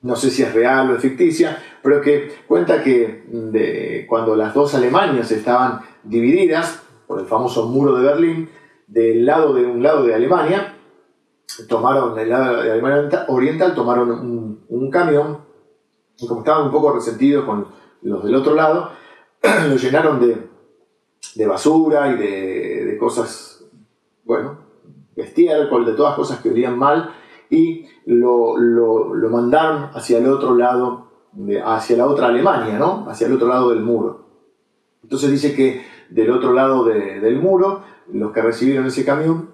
no 0.03 0.17
sé 0.17 0.31
si 0.31 0.43
es 0.43 0.55
real 0.55 0.91
o 0.91 0.97
es 0.97 1.03
ficticia, 1.03 1.63
pero 1.83 2.01
que 2.01 2.33
cuenta 2.47 2.83
que 2.83 3.25
de, 3.29 4.07
cuando 4.09 4.35
las 4.37 4.55
dos 4.55 4.75
Alemanias 4.75 5.31
estaban 5.31 5.81
divididas 6.03 6.83
por 7.07 7.21
el 7.21 7.27
famoso 7.27 7.67
muro 7.67 7.97
de 7.97 8.05
Berlín, 8.05 8.49
del 8.87 9.25
lado 9.25 9.55
de 9.55 9.67
un 9.67 9.83
lado 9.83 10.05
de 10.05 10.15
Alemania, 10.15 10.77
tomaron 11.69 12.19
el 12.19 12.29
lado 12.29 12.63
de 12.63 12.73
Alemania 12.73 13.27
Oriental, 13.29 13.75
tomaron 13.75 14.11
un, 14.69 14.91
camión, 14.91 15.39
y 16.19 16.27
como 16.27 16.41
estaban 16.41 16.67
un 16.67 16.73
poco 16.73 16.93
resentidos 16.93 17.45
con 17.45 17.67
los 18.03 18.25
del 18.25 18.35
otro 18.35 18.55
lado, 18.55 18.91
lo 19.43 19.77
llenaron 19.77 20.21
de, 20.21 21.47
basura 21.47 22.13
y 22.13 22.19
de, 22.19 22.97
cosas, 22.99 23.65
bueno, 24.25 24.59
estiércol, 25.17 25.85
de 25.85 25.93
todas 25.93 26.15
cosas 26.15 26.41
que 26.41 26.51
olían 26.51 26.79
mal, 26.79 27.13
y 27.51 27.87
lo, 28.07 28.55
mandaron 29.31 29.91
hacia 29.93 30.19
el 30.19 30.29
otro 30.29 30.55
lado, 30.55 31.09
hacia 31.65 31.97
la 31.97 32.07
otra 32.07 32.29
Alemania, 32.29 32.79
¿no? 32.79 33.07
Hacia 33.09 33.27
el 33.27 33.35
otro 33.35 33.49
lado 33.49 33.71
del 33.71 33.81
muro. 33.81 34.27
Entonces 35.03 35.31
dice 35.31 35.55
que 35.55 35.85
del 36.11 36.31
otro 36.31 36.53
lado 36.53 36.85
del 36.85 37.41
muro, 37.41 37.83
los 38.13 38.33
que 38.33 38.43
recibieron 38.43 38.87
ese 38.87 39.05
camión, 39.05 39.51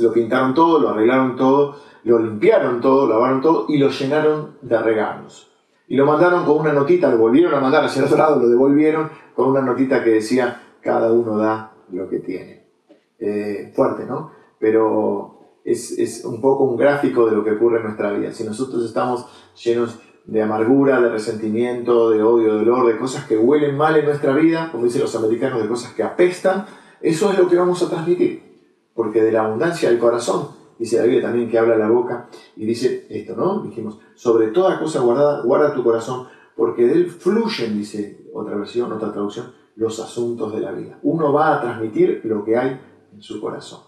lo 0.00 0.12
pintaron 0.12 0.54
todo, 0.54 0.78
lo 0.78 0.90
arreglaron 0.90 1.36
todo, 1.36 1.76
lo 2.04 2.18
limpiaron 2.18 2.80
todo, 2.80 3.08
lavaron 3.08 3.40
todo 3.40 3.66
y 3.68 3.78
lo 3.78 3.88
llenaron 3.88 4.56
de 4.62 4.78
regalos. 4.80 5.50
Y 5.88 5.96
lo 5.96 6.04
mandaron 6.04 6.44
con 6.44 6.58
una 6.58 6.72
notita, 6.72 7.10
lo 7.10 7.18
volvieron 7.18 7.54
a 7.54 7.60
mandar 7.60 7.84
hacia 7.84 8.00
el 8.00 8.06
otro 8.06 8.18
lado, 8.18 8.40
lo 8.40 8.48
devolvieron 8.48 9.10
con 9.34 9.48
una 9.48 9.62
notita 9.62 10.04
que 10.04 10.10
decía, 10.10 10.62
cada 10.80 11.10
uno 11.12 11.38
da 11.38 11.72
lo 11.90 12.08
que 12.08 12.18
tiene. 12.18 12.66
Eh, 13.18 13.72
fuerte, 13.74 14.04
¿no? 14.04 14.37
Pero 14.58 15.60
es, 15.64 15.98
es 15.98 16.24
un 16.24 16.40
poco 16.40 16.64
un 16.64 16.76
gráfico 16.76 17.26
de 17.26 17.36
lo 17.36 17.44
que 17.44 17.52
ocurre 17.52 17.78
en 17.78 17.84
nuestra 17.84 18.12
vida. 18.12 18.32
Si 18.32 18.44
nosotros 18.44 18.84
estamos 18.84 19.26
llenos 19.62 19.98
de 20.24 20.42
amargura, 20.42 21.00
de 21.00 21.10
resentimiento, 21.10 22.10
de 22.10 22.22
odio, 22.22 22.54
de 22.54 22.58
dolor, 22.64 22.86
de 22.86 22.98
cosas 22.98 23.24
que 23.24 23.36
huelen 23.36 23.76
mal 23.76 23.96
en 23.96 24.04
nuestra 24.04 24.34
vida, 24.34 24.70
como 24.70 24.84
dicen 24.84 25.02
los 25.02 25.14
americanos, 25.16 25.62
de 25.62 25.68
cosas 25.68 25.94
que 25.94 26.02
apestan, 26.02 26.66
eso 27.00 27.30
es 27.30 27.38
lo 27.38 27.48
que 27.48 27.56
vamos 27.56 27.82
a 27.82 27.88
transmitir 27.88 28.48
porque 28.98 29.22
de 29.22 29.30
la 29.30 29.44
abundancia 29.44 29.88
del 29.88 30.00
corazón, 30.00 30.48
dice 30.76 30.96
la 30.96 31.04
Biblia 31.04 31.22
también 31.22 31.48
que 31.48 31.56
habla 31.56 31.76
la 31.76 31.88
boca, 31.88 32.28
y 32.56 32.66
dice 32.66 33.06
esto, 33.08 33.36
¿no? 33.36 33.62
Dijimos, 33.62 34.00
sobre 34.16 34.48
toda 34.48 34.80
cosa 34.80 34.98
guardada, 34.98 35.44
guarda 35.44 35.72
tu 35.72 35.84
corazón, 35.84 36.26
porque 36.56 36.84
de 36.84 36.94
él 36.94 37.06
fluyen, 37.08 37.78
dice 37.78 38.28
otra 38.34 38.56
versión, 38.56 38.90
otra 38.90 39.12
traducción, 39.12 39.52
los 39.76 40.00
asuntos 40.00 40.52
de 40.52 40.58
la 40.58 40.72
vida. 40.72 40.98
Uno 41.04 41.32
va 41.32 41.54
a 41.54 41.60
transmitir 41.60 42.22
lo 42.24 42.44
que 42.44 42.56
hay 42.56 42.80
en 43.14 43.22
su 43.22 43.40
corazón. 43.40 43.82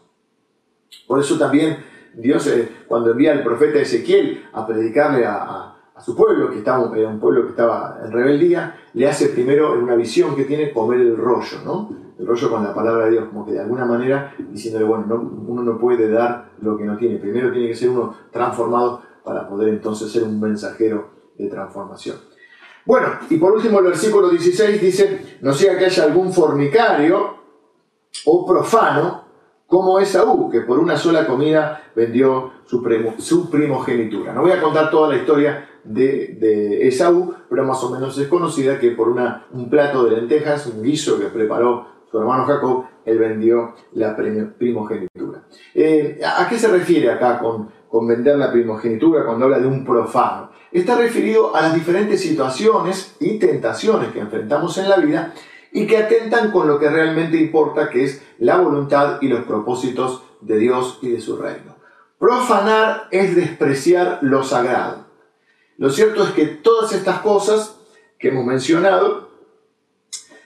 Por 1.06 1.20
eso 1.20 1.38
también 1.38 1.78
Dios, 2.14 2.46
eh, 2.46 2.68
cuando 2.86 3.12
envía 3.12 3.32
al 3.32 3.42
profeta 3.42 3.78
Ezequiel 3.78 4.44
a 4.52 4.66
predicarle 4.66 5.24
a, 5.26 5.66
su 6.00 6.16
pueblo, 6.16 6.50
que 6.50 6.58
estaba, 6.58 6.96
era 6.96 7.10
un 7.10 7.20
pueblo 7.20 7.42
que 7.42 7.50
estaba 7.50 8.00
en 8.02 8.10
rebeldía, 8.10 8.74
le 8.94 9.06
hace 9.06 9.28
primero, 9.28 9.74
en 9.74 9.82
una 9.82 9.96
visión 9.96 10.34
que 10.34 10.44
tiene, 10.44 10.72
comer 10.72 10.98
el 10.98 11.14
rollo, 11.14 11.58
¿no? 11.62 11.90
el 12.18 12.26
rollo 12.26 12.50
con 12.50 12.64
la 12.64 12.74
palabra 12.74 13.04
de 13.04 13.10
Dios, 13.12 13.28
como 13.28 13.44
que 13.44 13.52
de 13.52 13.60
alguna 13.60 13.84
manera 13.84 14.34
diciéndole, 14.38 14.86
bueno, 14.86 15.04
uno 15.46 15.62
no 15.62 15.78
puede 15.78 16.10
dar 16.10 16.52
lo 16.62 16.76
que 16.76 16.84
no 16.84 16.96
tiene, 16.96 17.16
primero 17.16 17.52
tiene 17.52 17.68
que 17.68 17.74
ser 17.74 17.90
uno 17.90 18.14
transformado 18.30 19.02
para 19.22 19.46
poder 19.46 19.68
entonces 19.68 20.10
ser 20.10 20.22
un 20.22 20.40
mensajero 20.40 21.10
de 21.36 21.48
transformación. 21.48 22.16
Bueno, 22.84 23.08
y 23.28 23.36
por 23.36 23.52
último 23.52 23.78
el 23.78 23.86
versículo 23.86 24.30
16 24.30 24.80
dice, 24.80 25.38
no 25.42 25.52
sea 25.52 25.78
que 25.78 25.86
haya 25.86 26.04
algún 26.04 26.32
fornicario 26.32 27.36
o 28.26 28.46
profano 28.46 29.19
como 29.70 30.00
Esaú, 30.00 30.50
que 30.50 30.62
por 30.62 30.80
una 30.80 30.96
sola 30.96 31.28
comida 31.28 31.80
vendió 31.94 32.54
su, 32.66 32.82
primogenitura. 32.82 34.32
No 34.32 34.42
voy 34.42 34.50
a 34.50 34.60
contar 34.60 34.90
toda 34.90 35.08
la 35.08 35.16
historia 35.16 35.68
de, 35.84 36.36
de, 36.40 36.88
Esaú, 36.88 37.32
pero 37.48 37.64
más 37.64 37.82
o 37.84 37.90
menos 37.90 38.18
es 38.18 38.26
conocida 38.26 38.80
que 38.80 38.90
por 38.90 39.08
una, 39.08 39.46
un 39.52 39.70
plato 39.70 40.04
de 40.04 40.16
lentejas, 40.16 40.66
un 40.66 40.82
guiso 40.82 41.20
que 41.20 41.26
preparó 41.26 41.86
su 42.10 42.18
hermano 42.18 42.46
Jacob, 42.46 42.86
él 43.04 43.18
vendió 43.18 43.76
la 43.92 44.16
primogenitura. 44.16 45.44
Eh, 45.72 46.20
¿A 46.24 46.48
qué 46.48 46.58
se 46.58 46.66
refiere 46.66 47.08
acá 47.08 47.38
con, 47.38 47.70
con 47.88 48.08
vender 48.08 48.38
la 48.38 48.50
primogenitura 48.50 49.24
cuando 49.24 49.44
habla 49.44 49.60
de 49.60 49.68
un 49.68 49.84
profano? 49.84 50.50
Está 50.72 50.96
referido 50.96 51.54
a 51.54 51.62
las 51.62 51.74
diferentes 51.74 52.20
situaciones 52.20 53.14
y 53.20 53.38
tentaciones 53.38 54.10
que 54.10 54.18
enfrentamos 54.18 54.76
en 54.78 54.88
la 54.88 54.96
vida 54.96 55.32
y 55.72 55.86
que 55.86 55.98
atentan 55.98 56.50
con 56.50 56.66
lo 56.68 56.78
que 56.78 56.88
realmente 56.88 57.36
importa, 57.36 57.90
que 57.90 58.04
es 58.04 58.22
la 58.38 58.56
voluntad 58.56 59.18
y 59.20 59.28
los 59.28 59.44
propósitos 59.44 60.22
de 60.40 60.58
Dios 60.58 60.98
y 61.02 61.10
de 61.10 61.20
su 61.20 61.36
reino. 61.36 61.76
Profanar 62.18 63.08
es 63.10 63.34
despreciar 63.34 64.18
lo 64.22 64.42
sagrado. 64.42 65.06
Lo 65.78 65.90
cierto 65.90 66.24
es 66.24 66.30
que 66.30 66.46
todas 66.46 66.92
estas 66.92 67.20
cosas 67.20 67.78
que 68.18 68.28
hemos 68.28 68.44
mencionado 68.44 69.30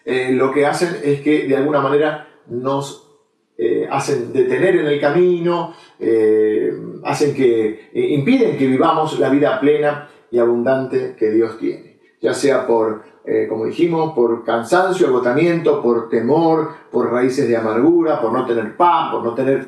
eh, 0.04 0.33
lo 0.33 0.52
que 0.52 0.66
hacen 0.66 1.00
es 1.02 1.23
que 1.23 1.49
de 1.49 1.57
alguna 1.57 1.81
manera 1.81 2.28
nos 2.47 3.09
eh, 3.57 3.88
hacen 3.90 4.33
detener 4.33 4.76
en 4.76 4.87
el 4.87 5.00
camino, 5.00 5.75
eh, 5.99 6.73
hacen 7.04 7.35
que 7.35 7.90
impiden 7.95 8.59
que 8.59 8.66
vivamos 8.66 9.19
la 9.19 9.31
vida 9.31 9.59
plena 9.61 10.09
y 10.31 10.38
abundante 10.38 11.16
que 11.19 11.31
Dios 11.31 11.59
tiene, 11.59 12.00
ya 12.21 12.35
sea 12.35 12.66
por, 12.66 13.02
como 13.49 13.64
dijimos, 13.64 14.12
por 14.14 14.45
cansancio, 14.45 15.07
agotamiento, 15.07 15.83
por 15.83 16.09
temor, 16.09 16.71
por 16.90 17.11
raíces 17.11 17.49
de 17.49 17.57
amargura, 17.57 18.21
por 18.21 18.33
no 18.33 18.45
tener 18.45 18.76
paz, 18.76 19.12
por 19.12 19.25
no 19.25 19.35
tener 19.35 19.66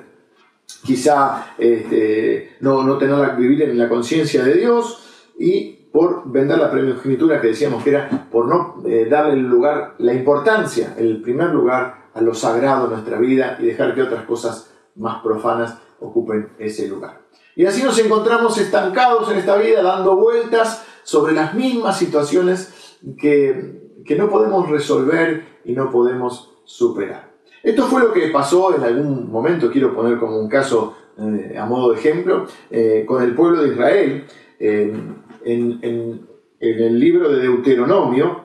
quizá 0.84 1.54
este, 1.58 2.56
no, 2.60 2.82
no 2.82 2.98
tener 2.98 3.36
vivir 3.36 3.62
en 3.62 3.78
la 3.78 3.88
conciencia 3.88 4.42
de 4.44 4.54
Dios 4.54 5.32
y 5.38 5.72
por 5.92 6.30
vender 6.30 6.58
la 6.58 6.70
primogenitura 6.70 7.40
que 7.40 7.48
decíamos 7.48 7.82
que 7.82 7.90
era 7.90 8.28
por 8.30 8.46
no 8.48 8.82
eh, 8.86 9.06
darle 9.08 9.34
el 9.34 9.46
lugar, 9.46 9.94
la 9.98 10.12
importancia, 10.12 10.94
el 10.98 11.22
primer 11.22 11.50
lugar 11.50 12.10
a 12.12 12.20
lo 12.20 12.34
sagrado 12.34 12.84
en 12.84 12.92
nuestra 12.92 13.18
vida 13.18 13.56
y 13.58 13.66
dejar 13.66 13.94
que 13.94 14.02
otras 14.02 14.24
cosas 14.24 14.72
más 14.96 15.22
profanas 15.22 15.78
ocupen 16.00 16.50
ese 16.58 16.88
lugar. 16.88 17.22
Y 17.54 17.64
así 17.64 17.82
nos 17.82 17.98
encontramos 17.98 18.58
estancados 18.58 19.30
en 19.30 19.38
esta 19.38 19.56
vida, 19.56 19.82
dando 19.82 20.16
vueltas 20.16 20.84
sobre 21.02 21.32
las 21.32 21.54
mismas 21.54 21.98
situaciones 21.98 22.74
que, 23.18 24.14
no 24.16 24.28
podemos 24.28 24.68
resolver 24.68 25.44
y 25.64 25.72
no 25.72 25.90
podemos 25.90 26.54
superar. 26.64 27.32
Esto 27.62 27.84
fue 27.84 28.00
lo 28.00 28.12
que 28.12 28.28
pasó 28.28 28.74
en 28.76 28.82
algún 28.82 29.30
momento, 29.30 29.70
quiero 29.70 29.94
poner 29.94 30.18
como 30.18 30.38
un 30.38 30.48
caso 30.48 30.96
eh, 31.18 31.56
a 31.58 31.66
modo 31.66 31.92
de 31.92 31.98
ejemplo, 31.98 32.46
eh, 32.70 33.04
con 33.06 33.22
el 33.22 33.34
pueblo 33.34 33.62
de 33.62 33.72
Israel 33.72 34.24
en, 34.58 36.26
el 36.60 36.98
libro 36.98 37.28
de 37.28 37.42
Deuteronomio, 37.42 38.44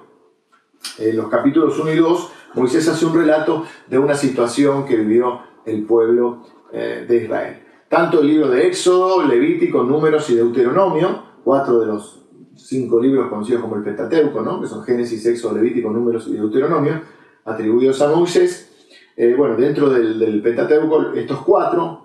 en 0.97 1.15
los 1.17 1.29
capítulos 1.29 1.77
1 1.79 1.91
y 1.91 1.97
2, 1.97 2.31
Moisés 2.55 2.87
hace 2.87 3.05
un 3.05 3.15
relato 3.15 3.65
de 3.87 3.97
una 3.97 4.15
situación 4.15 4.85
que 4.85 4.97
vivió 4.97 5.41
el 5.65 5.83
pueblo 5.83 6.43
eh, 6.71 7.05
de 7.07 7.23
Israel. 7.23 7.63
Tanto 7.87 8.21
el 8.21 8.27
libro 8.27 8.49
de 8.49 8.67
Éxodo, 8.67 9.25
Levítico, 9.25 9.83
Números 9.83 10.29
y 10.29 10.35
Deuteronomio, 10.35 11.23
cuatro 11.43 11.79
de 11.79 11.87
los 11.87 12.20
cinco 12.67 13.01
libros 13.01 13.29
conocidos 13.29 13.61
como 13.61 13.75
el 13.75 13.83
Pentateuco, 13.83 14.41
¿no? 14.41 14.61
que 14.61 14.67
son 14.67 14.83
Génesis, 14.83 15.25
Éxodo, 15.25 15.55
Levítico, 15.55 15.89
Números 15.89 16.27
y 16.27 16.33
Deuteronomio, 16.33 17.01
atribuidos 17.45 18.01
a 18.01 18.13
Moisés. 18.13 18.67
Eh, 19.15 19.35
bueno, 19.37 19.55
dentro 19.55 19.89
del, 19.89 20.19
del 20.19 20.41
Pentateuco, 20.41 21.13
estos 21.13 21.41
cuatro 21.41 22.01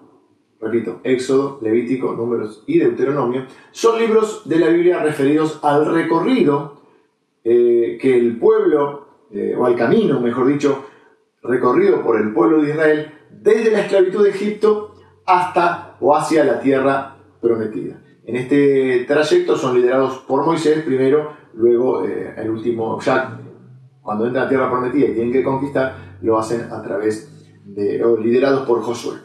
repito, 0.60 1.00
Éxodo, 1.04 1.58
Levítico, 1.62 2.14
Números 2.14 2.64
y 2.66 2.78
Deuteronomio, 2.78 3.46
son 3.70 3.98
libros 3.98 4.42
de 4.48 4.58
la 4.58 4.68
Biblia 4.68 5.02
referidos 5.02 5.60
al 5.62 5.86
recorrido 5.86 6.80
eh, 7.44 7.98
que 8.00 8.16
el 8.16 8.38
pueblo, 8.38 9.06
eh, 9.30 9.54
o 9.56 9.66
al 9.66 9.76
camino, 9.76 10.20
mejor 10.20 10.46
dicho, 10.46 10.86
recorrido 11.42 12.02
por 12.02 12.20
el 12.20 12.32
pueblo 12.32 12.62
de 12.62 12.70
Israel 12.70 13.12
desde 13.30 13.70
la 13.70 13.80
esclavitud 13.80 14.24
de 14.24 14.30
Egipto 14.30 14.94
hasta 15.24 15.96
o 16.00 16.16
hacia 16.16 16.44
la 16.44 16.60
tierra 16.60 17.16
prometida. 17.40 18.00
En 18.26 18.34
este 18.34 19.04
trayecto 19.06 19.56
son 19.56 19.76
liderados 19.76 20.18
por 20.26 20.44
Moisés 20.44 20.82
primero, 20.82 21.32
luego 21.54 22.04
eh, 22.04 22.34
el 22.36 22.50
último, 22.50 23.00
ya 23.00 23.38
cuando 24.02 24.26
entra 24.26 24.42
a 24.42 24.48
tierra 24.48 24.68
prometida 24.68 25.06
y 25.06 25.14
tienen 25.14 25.32
que 25.32 25.44
conquistar, 25.44 26.18
lo 26.22 26.36
hacen 26.36 26.68
a 26.72 26.82
través 26.82 27.30
de, 27.64 28.04
o 28.04 28.16
liderados 28.16 28.66
por 28.66 28.82
Josué. 28.82 29.18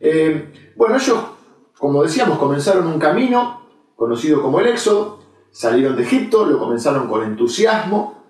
Eh, 0.00 0.72
bueno, 0.76 0.94
ellos, 0.94 1.18
como 1.76 2.04
decíamos, 2.04 2.38
comenzaron 2.38 2.86
un 2.86 2.98
camino 3.00 3.60
conocido 3.96 4.40
como 4.40 4.60
el 4.60 4.68
Éxodo, 4.68 5.18
salieron 5.50 5.96
de 5.96 6.04
Egipto, 6.04 6.46
lo 6.46 6.60
comenzaron 6.60 7.08
con 7.08 7.24
entusiasmo, 7.24 8.22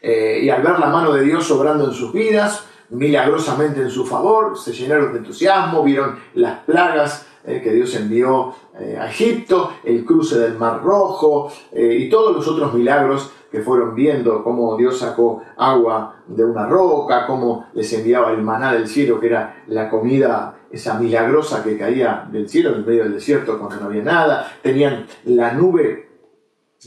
eh, 0.00 0.40
y 0.44 0.50
al 0.50 0.62
ver 0.62 0.78
la 0.78 0.90
mano 0.90 1.12
de 1.12 1.22
Dios 1.22 1.50
obrando 1.50 1.86
en 1.86 1.92
sus 1.92 2.12
vidas, 2.12 2.66
milagrosamente 2.90 3.80
en 3.80 3.90
su 3.90 4.06
favor, 4.06 4.56
se 4.56 4.72
llenaron 4.72 5.12
de 5.12 5.18
entusiasmo, 5.18 5.82
vieron 5.82 6.20
las 6.34 6.60
plagas 6.60 7.27
eh, 7.48 7.60
que 7.62 7.72
Dios 7.72 7.94
envió 7.94 8.54
a 8.78 9.08
Egipto, 9.08 9.72
el 9.82 10.04
cruce 10.04 10.38
del 10.38 10.56
Mar 10.56 10.80
Rojo 10.84 11.50
y 11.72 12.08
todos 12.08 12.36
los 12.36 12.46
otros 12.46 12.72
milagros 12.74 13.32
que 13.50 13.60
fueron 13.60 13.94
viendo 13.94 14.44
cómo 14.44 14.76
Dios 14.76 14.98
sacó 14.98 15.42
agua 15.56 16.22
de 16.26 16.44
una 16.44 16.66
roca, 16.66 17.26
cómo 17.26 17.66
les 17.72 17.92
enviaba 17.92 18.30
el 18.30 18.42
maná 18.42 18.72
del 18.72 18.86
cielo, 18.86 19.18
que 19.18 19.26
era 19.28 19.64
la 19.66 19.88
comida 19.88 20.58
esa 20.70 20.98
milagrosa 20.98 21.64
que 21.64 21.78
caía 21.78 22.28
del 22.30 22.48
cielo 22.48 22.74
en 22.74 22.84
medio 22.84 23.04
del 23.04 23.14
desierto 23.14 23.58
cuando 23.58 23.76
no 23.80 23.86
había 23.86 24.02
nada, 24.02 24.52
tenían 24.62 25.06
la 25.24 25.52
nube 25.52 26.08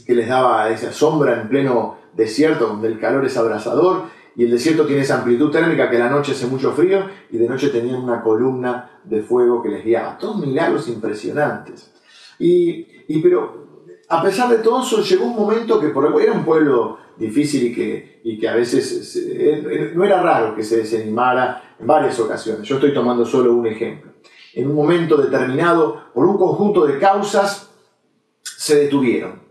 que 0.06 0.14
les 0.14 0.28
daba 0.28 0.70
esa 0.70 0.92
sombra 0.92 1.40
en 1.40 1.48
pleno 1.48 1.96
desierto 2.14 2.68
donde 2.68 2.88
el 2.88 3.00
calor 3.00 3.24
es 3.24 3.36
abrasador, 3.36 4.04
y 4.34 4.44
el 4.44 4.50
desierto 4.50 4.86
tiene 4.86 5.02
esa 5.02 5.18
amplitud 5.18 5.50
térmica 5.50 5.90
que 5.90 5.98
la 5.98 6.08
noche 6.08 6.32
hace 6.32 6.46
mucho 6.46 6.72
frío 6.72 7.06
y 7.30 7.36
de 7.36 7.48
noche 7.48 7.68
tenían 7.68 7.96
una 7.96 8.22
columna 8.22 9.00
de 9.04 9.22
fuego 9.22 9.62
que 9.62 9.68
les 9.68 9.84
guiaba. 9.84 10.16
Todos 10.18 10.38
milagros 10.38 10.88
impresionantes. 10.88 11.92
Y, 12.38 12.86
pero 13.22 13.90
a 14.08 14.22
pesar 14.22 14.48
de 14.48 14.58
todo 14.58 14.82
eso 14.82 15.02
llegó 15.02 15.26
un 15.26 15.36
momento 15.36 15.78
que 15.78 15.88
por 15.88 16.20
era 16.20 16.32
un 16.32 16.44
pueblo 16.44 16.98
difícil 17.16 17.64
y 17.64 17.74
que, 17.74 18.20
y 18.24 18.38
que 18.38 18.48
a 18.48 18.54
veces 18.54 19.18
no 19.94 20.04
era 20.04 20.22
raro 20.22 20.54
que 20.54 20.62
se 20.62 20.78
desanimara 20.78 21.76
en 21.78 21.86
varias 21.86 22.18
ocasiones. 22.18 22.66
Yo 22.66 22.76
estoy 22.76 22.94
tomando 22.94 23.26
solo 23.26 23.54
un 23.54 23.66
ejemplo. 23.66 24.12
En 24.54 24.68
un 24.68 24.74
momento 24.74 25.16
determinado, 25.16 26.04
por 26.14 26.26
un 26.26 26.38
conjunto 26.38 26.86
de 26.86 26.98
causas, 26.98 27.70
se 28.42 28.76
detuvieron 28.76 29.42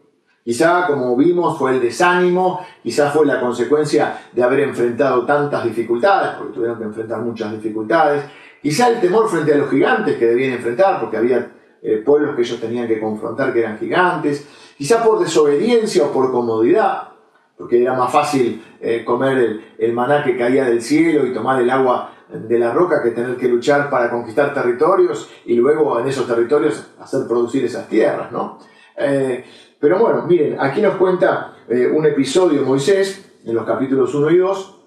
Quizá, 0.43 0.87
como 0.87 1.15
vimos, 1.15 1.57
fue 1.57 1.71
el 1.71 1.81
desánimo, 1.81 2.65
quizá 2.81 3.11
fue 3.11 3.25
la 3.27 3.39
consecuencia 3.39 4.21
de 4.31 4.41
haber 4.41 4.61
enfrentado 4.61 5.23
tantas 5.25 5.63
dificultades, 5.63 6.35
porque 6.37 6.53
tuvieron 6.53 6.79
que 6.79 6.85
enfrentar 6.85 7.21
muchas 7.21 7.51
dificultades, 7.51 8.23
quizá 8.61 8.89
el 8.89 8.99
temor 8.99 9.29
frente 9.29 9.53
a 9.53 9.57
los 9.57 9.69
gigantes 9.69 10.17
que 10.17 10.25
debían 10.25 10.53
enfrentar, 10.53 10.99
porque 10.99 11.17
había 11.17 11.51
eh, 11.83 11.97
pueblos 12.03 12.35
que 12.35 12.41
ellos 12.41 12.59
tenían 12.59 12.87
que 12.87 12.99
confrontar 12.99 13.53
que 13.53 13.59
eran 13.59 13.77
gigantes, 13.77 14.47
quizá 14.75 15.03
por 15.03 15.19
desobediencia 15.19 16.05
o 16.05 16.11
por 16.11 16.31
comodidad, 16.31 17.09
porque 17.55 17.83
era 17.83 17.93
más 17.93 18.11
fácil 18.11 18.63
eh, 18.79 19.05
comer 19.05 19.61
el, 19.77 19.93
maná 19.93 20.23
que 20.23 20.35
caía 20.35 20.65
del 20.65 20.81
cielo 20.81 21.27
y 21.27 21.33
tomar 21.33 21.61
el 21.61 21.69
agua 21.69 22.13
de 22.27 22.57
la 22.57 22.71
roca 22.71 23.03
que 23.03 23.11
tener 23.11 23.35
que 23.37 23.47
luchar 23.47 23.89
para 23.89 24.09
conquistar 24.09 24.53
territorios 24.53 25.29
y 25.45 25.53
luego 25.55 25.99
en 25.99 26.07
esos 26.07 26.25
territorios 26.25 26.87
hacer 26.99 27.27
producir 27.27 27.65
esas 27.65 27.87
tierras, 27.87 28.31
¿no? 28.31 28.57
Eh, 28.97 29.43
pero 29.81 29.97
bueno, 29.97 30.27
miren, 30.27 30.57
aquí 30.59 30.79
nos 30.79 30.95
cuenta 30.95 31.55
eh, 31.67 31.87
un 31.87 32.05
episodio 32.05 32.61
Moisés 32.61 33.39
en 33.43 33.55
los 33.55 33.65
capítulos 33.65 34.13
1 34.13 34.29
y 34.29 34.37
2. 34.37 34.77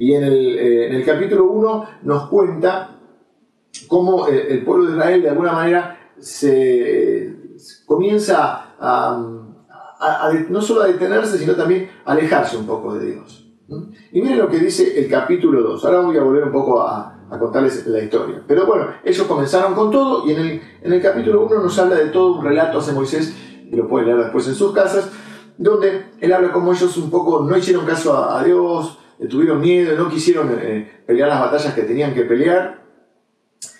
Y 0.00 0.14
en 0.14 0.24
el, 0.24 0.58
eh, 0.58 1.04
capítulo 1.06 1.44
1 1.44 1.84
nos 2.02 2.28
cuenta 2.28 2.98
cómo 3.86 4.26
eh, 4.26 4.48
el 4.50 4.64
pueblo 4.64 4.86
de 4.86 4.96
Israel 4.96 5.22
de 5.22 5.28
alguna 5.30 5.52
manera 5.52 6.10
se 6.18 7.36
comienza 7.86 8.74
a, 8.80 9.24
no 10.48 10.60
solo 10.60 10.82
a 10.82 10.88
detenerse, 10.88 11.38
sino 11.38 11.54
también 11.54 11.88
a 12.04 12.12
alejarse 12.12 12.56
un 12.56 12.66
poco 12.66 12.94
de 12.94 13.12
Dios. 13.12 13.46
Y 14.10 14.20
miren 14.20 14.38
lo 14.38 14.48
que 14.48 14.58
dice 14.58 14.98
el 14.98 15.08
capítulo 15.08 15.62
2. 15.62 15.84
Ahora 15.84 16.00
voy 16.00 16.16
a 16.16 16.22
volver 16.22 16.42
un 16.42 16.52
poco 16.52 16.82
a, 16.82 17.26
a 17.30 17.38
contarles 17.38 17.86
la 17.86 18.00
historia. 18.00 18.42
Pero 18.44 18.66
bueno, 18.66 18.88
ellos 19.04 19.24
comenzaron 19.28 19.74
con 19.74 19.92
todo 19.92 20.26
y 20.26 20.32
en 20.32 20.40
el, 20.40 20.62
en 20.82 20.92
el 20.92 21.00
capítulo 21.00 21.46
1 21.46 21.62
nos 21.62 21.78
habla 21.78 21.94
de 21.94 22.06
todo 22.06 22.38
un 22.38 22.44
relato 22.44 22.78
hace 22.78 22.92
Moisés 22.92 23.34
y 23.70 23.76
lo 23.76 23.88
pueden 23.88 24.08
leer 24.08 24.20
después 24.20 24.46
en 24.48 24.54
sus 24.54 24.72
casas, 24.72 25.10
donde 25.56 26.06
él 26.20 26.32
habla 26.32 26.52
como 26.52 26.72
ellos 26.72 26.96
un 26.96 27.10
poco 27.10 27.42
no 27.42 27.56
hicieron 27.56 27.86
caso 27.86 28.16
a, 28.16 28.42
Dios, 28.42 28.98
tuvieron 29.30 29.60
miedo, 29.60 29.96
no 29.96 30.08
quisieron 30.08 30.56
eh, 30.60 31.02
pelear 31.06 31.28
las 31.28 31.40
batallas 31.40 31.74
que 31.74 31.82
tenían 31.82 32.14
que 32.14 32.22
pelear. 32.22 32.82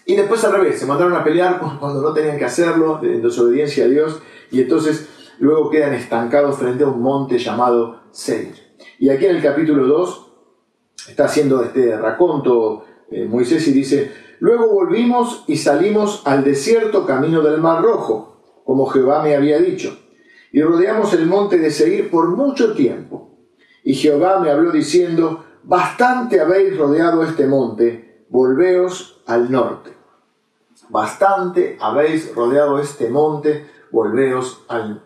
Y 0.07 0.17
después 0.17 0.45
al 0.45 0.53
revés, 0.53 0.79
se 0.79 0.87
mandaron 0.87 1.15
a 1.15 1.25
pelear 1.25 1.59
cuando 1.59 2.01
no 2.01 2.13
tenían 2.13 2.39
que 2.39 2.45
hacerlo, 2.45 3.01
en 3.03 3.23
desobediencia 3.23 3.85
a 3.85 3.89
Dios, 3.89 4.21
y 4.51 4.61
entonces 4.61 5.09
luego 5.39 5.71
quedan 5.71 5.95
estancados 5.95 6.57
frente 6.57 6.85
a 6.85 6.89
un 6.89 7.03
monte 7.03 7.39
llamado 7.39 8.03
Seir. 8.11 8.55
Y 8.99 9.09
aquí 9.09 9.27
en 9.27 9.37
el 9.37 9.43
capítulo 9.43 9.87
2 9.87 10.33
está 11.09 11.25
haciendo 11.25 11.63
este 11.63 11.97
raconto 11.97 12.85
eh, 13.11 13.27
Moisés 13.27 13.67
y 13.69 13.73
dice, 13.73 14.13
luego 14.41 14.69
volvimos 14.69 15.45
y 15.47 15.57
salimos 15.57 16.23
al 16.25 16.45
desierto 16.45 17.07
camino 17.07 17.41
del 17.43 17.61
Mar 17.61 17.83
Rojo 17.83 18.34
como 18.65 18.87
Jehová 18.87 19.23
me 19.23 19.37
había 19.37 19.59
dicho. 19.59 19.99
Y 20.53 20.63
rodeamos 20.63 21.13
el 21.13 21.27
monte 21.27 21.59
de 21.59 21.71
Seir 21.71 22.11
por 22.11 22.29
mucho 22.29 22.75
tiempo. 22.75 23.31
Y 23.83 23.95
Jehová 23.95 24.41
me 24.41 24.51
habló 24.51 24.73
diciendo, 24.73 25.45
bastante 25.63 26.41
habéis 26.41 26.77
rodeado 26.77 27.23
este 27.23 27.47
monte, 27.47 28.25
volveos 28.29 29.23
al 29.27 29.51
norte. 29.51 29.93
Bastante 30.89 31.77
habéis 31.81 32.35
rodeado 32.35 32.79
este 32.79 33.09
monte, 33.11 33.67
volveos 33.91 34.65
al, 34.69 35.03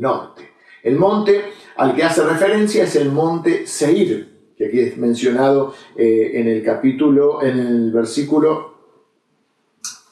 norte. 0.00 0.50
El 0.82 0.96
monte 0.96 1.44
al 1.76 1.94
que 1.94 2.04
hace 2.04 2.22
referencia 2.24 2.84
es 2.84 2.96
el 2.96 3.10
monte 3.10 3.66
Seir, 3.66 4.52
que 4.56 4.66
aquí 4.66 4.80
es 4.80 4.96
mencionado 4.96 5.74
eh, 5.96 6.32
en 6.34 6.48
el 6.48 6.64
capítulo, 6.64 7.42
en 7.42 7.58
el 7.58 7.92
versículo 7.92 8.74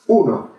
1 0.06 0.55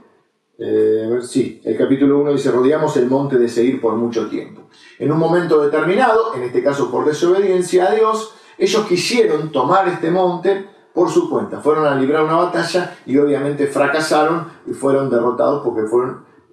eh, 0.59 1.19
sí, 1.21 1.61
el 1.63 1.77
capítulo 1.77 2.19
1 2.19 2.33
dice, 2.33 2.51
rodeamos 2.51 2.97
el 2.97 3.07
monte 3.07 3.37
de 3.37 3.47
seguir 3.47 3.79
por 3.79 3.95
mucho 3.95 4.27
tiempo. 4.27 4.63
En 4.97 5.11
un 5.11 5.19
momento 5.19 5.61
determinado, 5.61 6.33
en 6.35 6.43
este 6.43 6.63
caso 6.63 6.89
por 6.89 7.05
desobediencia 7.05 7.85
a 7.85 7.95
Dios, 7.95 8.33
ellos 8.57 8.85
quisieron 8.87 9.51
tomar 9.51 9.87
este 9.87 10.09
monte 10.09 10.65
por 10.93 11.11
su 11.11 11.29
cuenta. 11.29 11.59
Fueron 11.59 11.85
a 11.85 11.95
librar 11.95 12.23
una 12.23 12.37
batalla 12.37 12.97
y 13.05 13.17
obviamente 13.17 13.67
fracasaron 13.67 14.47
y 14.65 14.71
fueron 14.73 15.11
derrotados 15.11 15.63
porque 15.63 15.83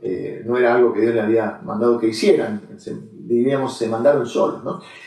eh, 0.02 0.42
no 0.44 0.58
era 0.58 0.74
algo 0.74 0.92
que 0.92 1.00
Dios 1.00 1.14
le 1.14 1.22
había 1.22 1.60
mandado 1.64 1.98
que 1.98 2.08
hicieran, 2.08 2.60
diríamos, 3.12 3.78
se 3.78 3.88
mandaron 3.88 4.26
solos. 4.26 4.62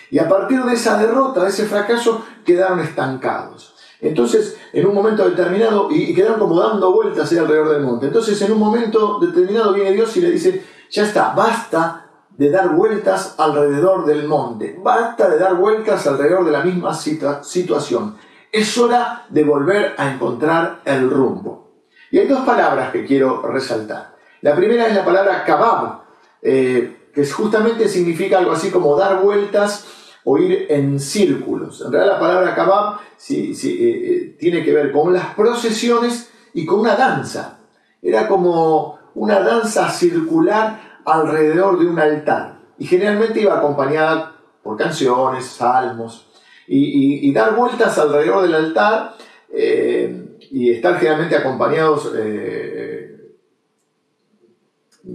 Y 0.10 0.18
a 0.18 0.28
partir 0.28 0.64
de 0.64 0.74
esa 0.74 0.98
derrota, 0.98 1.44
de 1.44 1.50
ese 1.50 1.68
fracaso, 1.68 2.26
quedaron 2.44 2.80
estancados. 2.80 3.76
Entonces, 4.00 4.58
en 4.74 4.86
un 4.86 4.94
momento 4.94 5.28
determinado, 5.28 5.90
y, 5.90 6.14
quedaron 6.14 6.40
como 6.40 6.60
dando 6.60 6.92
vueltas 6.92 7.32
alrededor 7.32 7.70
del 7.70 7.82
monte. 7.82 8.08
Entonces, 8.08 8.40
en 8.42 8.52
un 8.52 8.60
momento 8.60 9.20
determinado 9.20 9.74
viene 9.74 9.92
Dios 9.92 10.16
y 10.18 10.22
le 10.22 10.32
dice, 10.32 10.64
ya 10.90 11.04
está, 11.04 11.34
basta 11.34 12.06
de 12.30 12.52
dar 12.52 12.76
vueltas 12.76 13.34
alrededor 13.38 14.06
del 14.06 14.28
monte, 14.28 14.80
basta 14.84 15.28
de 15.28 15.40
dar 15.40 15.56
vueltas 15.56 16.06
alrededor 16.06 16.46
de 16.46 16.52
la 16.52 16.64
misma 16.64 16.94
situación. 16.94 18.16
Es 18.52 18.78
hora 18.78 19.26
de 19.30 19.44
volver 19.44 19.96
a 19.98 20.12
encontrar 20.14 20.82
el 20.86 21.10
rumbo. 21.10 21.72
Y 22.12 22.20
hay 22.20 22.28
dos 22.28 22.46
palabras 22.46 22.92
que 22.92 23.06
quiero 23.06 23.42
resaltar. 23.42 24.16
La 24.42 24.56
primera 24.56 24.88
es 24.88 24.96
la 24.96 25.04
palabra 25.04 25.44
kabab, 25.44 26.02
eh, 26.42 27.10
que 27.14 27.26
justamente 27.26 27.90
significa 27.90 28.38
algo 28.38 28.52
así 28.52 28.70
como 28.70 28.96
dar 28.96 29.22
vueltas 29.22 29.88
o 30.30 30.38
ir 30.38 30.66
en 30.70 31.00
círculos. 31.00 31.82
En 31.86 31.90
realidad 31.90 32.16
la 32.16 32.20
palabra 32.20 32.54
kabab 32.54 33.00
eh, 33.30 33.54
eh, 33.64 34.36
tiene 34.38 34.62
que 34.62 34.74
ver 34.74 34.92
con 34.92 35.14
las 35.14 35.34
procesiones 35.34 36.30
y 36.54 36.66
con 36.66 36.82
una 36.82 36.98
danza. 36.98 37.60
Era 38.02 38.28
como 38.28 39.00
una 39.16 39.40
danza 39.40 39.90
circular 39.90 41.00
alrededor 41.06 41.80
de 41.80 41.86
un 41.86 41.98
altar. 41.98 42.60
Y 42.78 42.86
generalmente 42.86 43.40
iba 43.40 43.58
acompañada 43.58 44.36
por 44.62 44.76
canciones, 44.76 45.46
salmos. 45.46 46.28
Y, 46.68 47.32
dar 47.32 47.56
vueltas 47.56 47.98
alrededor 47.98 48.42
del 48.42 48.56
altar 48.56 49.16
eh, 49.50 50.38
y 50.52 50.72
estar 50.72 50.98
generalmente 50.98 51.38
acompañados 51.38 52.12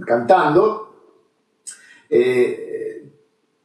cantando, 0.07 0.95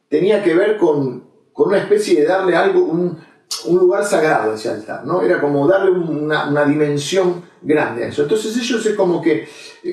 tenía 0.09 0.43
que 0.43 0.53
ver 0.53 0.77
con, 0.77 1.28
con 1.59 1.67
una 1.67 1.79
especie 1.79 2.21
de 2.21 2.25
darle 2.25 2.55
algo, 2.55 2.85
un, 2.85 3.17
lugar 3.67 4.05
sagrado 4.05 4.53
a 4.53 4.55
ese 4.55 4.69
altar, 4.69 5.05
¿no? 5.05 5.21
Era 5.21 5.41
como 5.41 5.67
darle 5.67 5.91
una, 5.91 6.63
dimensión 6.63 7.43
grande 7.61 8.05
a 8.05 8.07
eso. 8.07 8.21
Entonces 8.21 8.55
ellos 8.55 8.85
es 8.85 8.95
como 8.95 9.21
que 9.21 9.45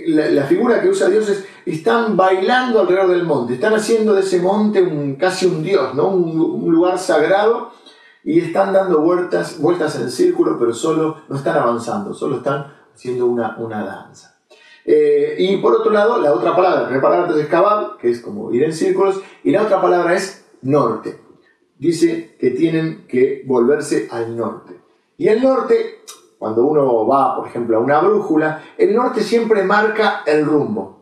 la, 0.06 0.44
figura 0.44 0.80
que 0.80 0.88
usa 0.88 1.08
Dios 1.08 1.28
es, 1.28 1.44
están 1.64 2.16
bailando 2.16 2.80
alrededor 2.80 3.08
del 3.08 3.24
monte, 3.24 3.54
están 3.54 3.74
haciendo 3.74 4.14
de 4.14 4.20
ese 4.20 4.40
monte 4.40 4.80
un, 4.80 5.16
casi 5.16 5.46
un 5.46 5.64
dios, 5.64 5.92
¿no? 5.96 6.10
Un, 6.10 6.72
lugar 6.72 7.00
sagrado 7.00 7.72
y 8.22 8.38
están 8.38 8.72
dando 8.72 9.00
vueltas, 9.00 9.58
vueltas 9.58 9.96
en 9.96 10.08
círculo, 10.08 10.56
pero 10.60 10.72
solo 10.72 11.16
no 11.28 11.34
están 11.34 11.56
avanzando, 11.56 12.14
solo 12.14 12.36
están 12.36 12.74
haciendo 12.94 13.26
una, 13.26 13.56
una 13.58 13.84
danza. 13.84 14.38
Eh, 14.84 15.34
y 15.40 15.56
por 15.56 15.74
otro 15.74 15.90
lado, 15.90 16.22
la 16.22 16.32
otra 16.32 16.54
palabra, 16.54 16.88
la 16.88 17.00
palabra 17.00 17.36
es 17.36 17.48
cabal, 17.48 17.96
que 18.00 18.08
es 18.08 18.20
como 18.20 18.52
ir 18.52 18.62
en 18.62 18.72
círculos, 18.72 19.20
y 19.42 19.50
la 19.50 19.62
otra 19.62 19.82
palabra 19.82 20.14
es 20.14 20.46
norte 20.62 21.25
dice 21.78 22.36
que 22.38 22.50
tienen 22.50 23.06
que 23.06 23.42
volverse 23.46 24.08
al 24.10 24.36
norte. 24.36 24.80
Y 25.18 25.28
el 25.28 25.42
norte, 25.42 26.02
cuando 26.38 26.66
uno 26.66 27.06
va, 27.06 27.36
por 27.36 27.46
ejemplo, 27.46 27.76
a 27.76 27.80
una 27.80 28.00
brújula, 28.00 28.62
el 28.76 28.94
norte 28.94 29.22
siempre 29.22 29.62
marca 29.62 30.22
el 30.26 30.44
rumbo. 30.44 30.96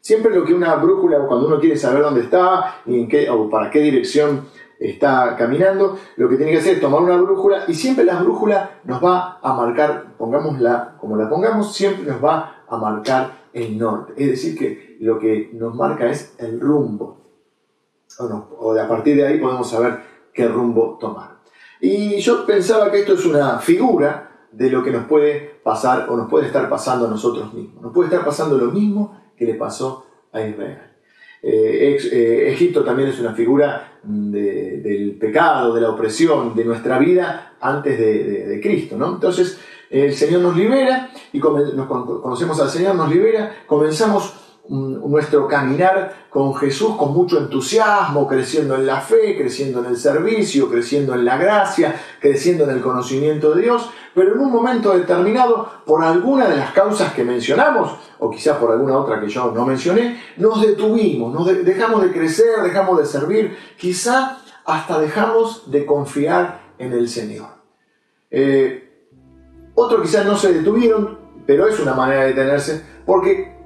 Siempre 0.00 0.34
lo 0.34 0.44
que 0.44 0.54
una 0.54 0.76
brújula, 0.76 1.26
cuando 1.26 1.46
uno 1.46 1.60
quiere 1.60 1.76
saber 1.76 2.02
dónde 2.02 2.22
está 2.22 2.80
y 2.86 3.00
en 3.00 3.08
qué, 3.08 3.28
o 3.28 3.50
para 3.50 3.70
qué 3.70 3.80
dirección 3.80 4.46
está 4.78 5.36
caminando, 5.36 5.98
lo 6.16 6.28
que 6.28 6.36
tiene 6.36 6.52
que 6.52 6.58
hacer 6.58 6.76
es 6.76 6.80
tomar 6.80 7.02
una 7.02 7.18
brújula 7.18 7.64
y 7.68 7.74
siempre 7.74 8.04
la 8.04 8.22
brújula 8.22 8.80
nos 8.84 9.04
va 9.04 9.38
a 9.42 9.52
marcar, 9.52 10.16
pongámosla 10.16 10.96
como 10.98 11.16
la 11.16 11.28
pongamos, 11.28 11.74
siempre 11.74 12.10
nos 12.10 12.24
va 12.24 12.64
a 12.66 12.78
marcar 12.78 13.40
el 13.52 13.76
norte. 13.78 14.14
Es 14.16 14.30
decir, 14.30 14.56
que 14.58 14.96
lo 15.00 15.18
que 15.18 15.50
nos 15.52 15.74
marca 15.74 16.08
es 16.08 16.34
el 16.38 16.58
rumbo. 16.60 17.19
O, 18.20 18.56
o 18.58 18.78
a 18.78 18.88
partir 18.88 19.16
de 19.16 19.26
ahí 19.26 19.38
podemos 19.38 19.70
saber 19.70 19.98
qué 20.32 20.46
rumbo 20.48 20.98
tomar. 21.00 21.40
Y 21.80 22.20
yo 22.20 22.44
pensaba 22.44 22.90
que 22.90 23.00
esto 23.00 23.14
es 23.14 23.24
una 23.24 23.58
figura 23.58 24.30
de 24.52 24.70
lo 24.70 24.82
que 24.82 24.90
nos 24.90 25.06
puede 25.06 25.60
pasar 25.62 26.08
o 26.08 26.16
nos 26.16 26.28
puede 26.28 26.46
estar 26.46 26.68
pasando 26.68 27.06
a 27.06 27.10
nosotros 27.10 27.52
mismos. 27.54 27.82
Nos 27.82 27.92
puede 27.92 28.08
estar 28.08 28.24
pasando 28.24 28.58
lo 28.58 28.70
mismo 28.70 29.18
que 29.36 29.44
le 29.44 29.54
pasó 29.54 30.06
a 30.32 30.40
Israel. 30.42 30.78
Eh, 31.42 31.98
eh, 32.12 32.52
Egipto 32.52 32.84
también 32.84 33.08
es 33.08 33.18
una 33.18 33.32
figura 33.32 33.98
del 34.02 35.16
pecado, 35.18 35.74
de 35.74 35.80
la 35.80 35.90
opresión, 35.90 36.54
de 36.54 36.64
nuestra 36.64 36.98
vida 36.98 37.54
antes 37.60 37.98
de, 37.98 38.60
Cristo. 38.62 38.96
¿no? 38.96 39.14
Entonces 39.14 39.58
el 39.88 40.12
Señor 40.12 40.42
nos 40.42 40.56
libera 40.56 41.10
y 41.32 41.38
nos 41.38 41.86
conocemos 41.86 42.60
al 42.60 42.68
Señor, 42.68 42.94
nos 42.94 43.10
libera, 43.10 43.54
comenzamos 43.66 44.49
nuestro 44.70 45.48
caminar 45.48 46.26
con 46.30 46.54
Jesús 46.54 46.94
con 46.96 47.12
mucho 47.12 47.38
entusiasmo, 47.38 48.28
creciendo 48.28 48.76
en 48.76 48.86
la 48.86 49.00
fe, 49.00 49.36
creciendo 49.36 49.80
en 49.80 49.86
el 49.86 49.96
servicio, 49.96 50.70
creciendo 50.70 51.12
en 51.14 51.24
la 51.24 51.36
gracia, 51.36 52.00
creciendo 52.20 52.64
en 52.64 52.70
el 52.70 52.80
conocimiento 52.80 53.52
de 53.52 53.62
Dios, 53.62 53.90
pero 54.14 54.32
en 54.32 54.38
un 54.38 54.52
momento 54.52 54.96
determinado, 54.96 55.68
por 55.84 56.04
alguna 56.04 56.48
de 56.48 56.56
las 56.56 56.70
causas 56.70 57.12
que 57.12 57.24
mencionamos, 57.24 57.96
o 58.20 58.30
quizás 58.30 58.58
por 58.58 58.70
alguna 58.70 58.96
otra 58.96 59.20
que 59.20 59.28
yo 59.28 59.50
no 59.50 59.66
mencioné, 59.66 60.22
nos 60.36 60.62
detuvimos, 60.62 61.34
nos 61.34 61.46
dejamos 61.64 62.02
de 62.02 62.12
crecer, 62.12 62.62
dejamos 62.62 62.96
de 62.98 63.06
servir, 63.06 63.58
quizá 63.76 64.38
hasta 64.64 65.00
dejamos 65.00 65.68
de 65.68 65.84
confiar 65.84 66.74
en 66.78 66.92
el 66.92 67.08
Señor. 67.08 67.48
Eh, 68.30 69.08
otros 69.74 70.02
quizás 70.02 70.24
no 70.24 70.36
se 70.36 70.52
detuvieron, 70.52 71.18
pero 71.44 71.66
es 71.66 71.80
una 71.80 71.94
manera 71.94 72.22
de 72.22 72.28
detenerse, 72.28 72.84
porque 73.04 73.59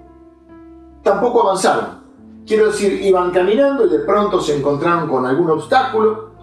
tampoco 1.04 1.42
avanzaron. 1.42 2.02
Quiero 2.44 2.66
decir, 2.66 3.00
iban 3.02 3.30
caminando 3.30 3.86
y 3.86 3.90
de 3.90 4.00
pronto 4.00 4.40
se 4.40 4.56
encontraron 4.56 5.08
con 5.08 5.24
algún 5.24 5.50
obstáculo, 5.50 6.34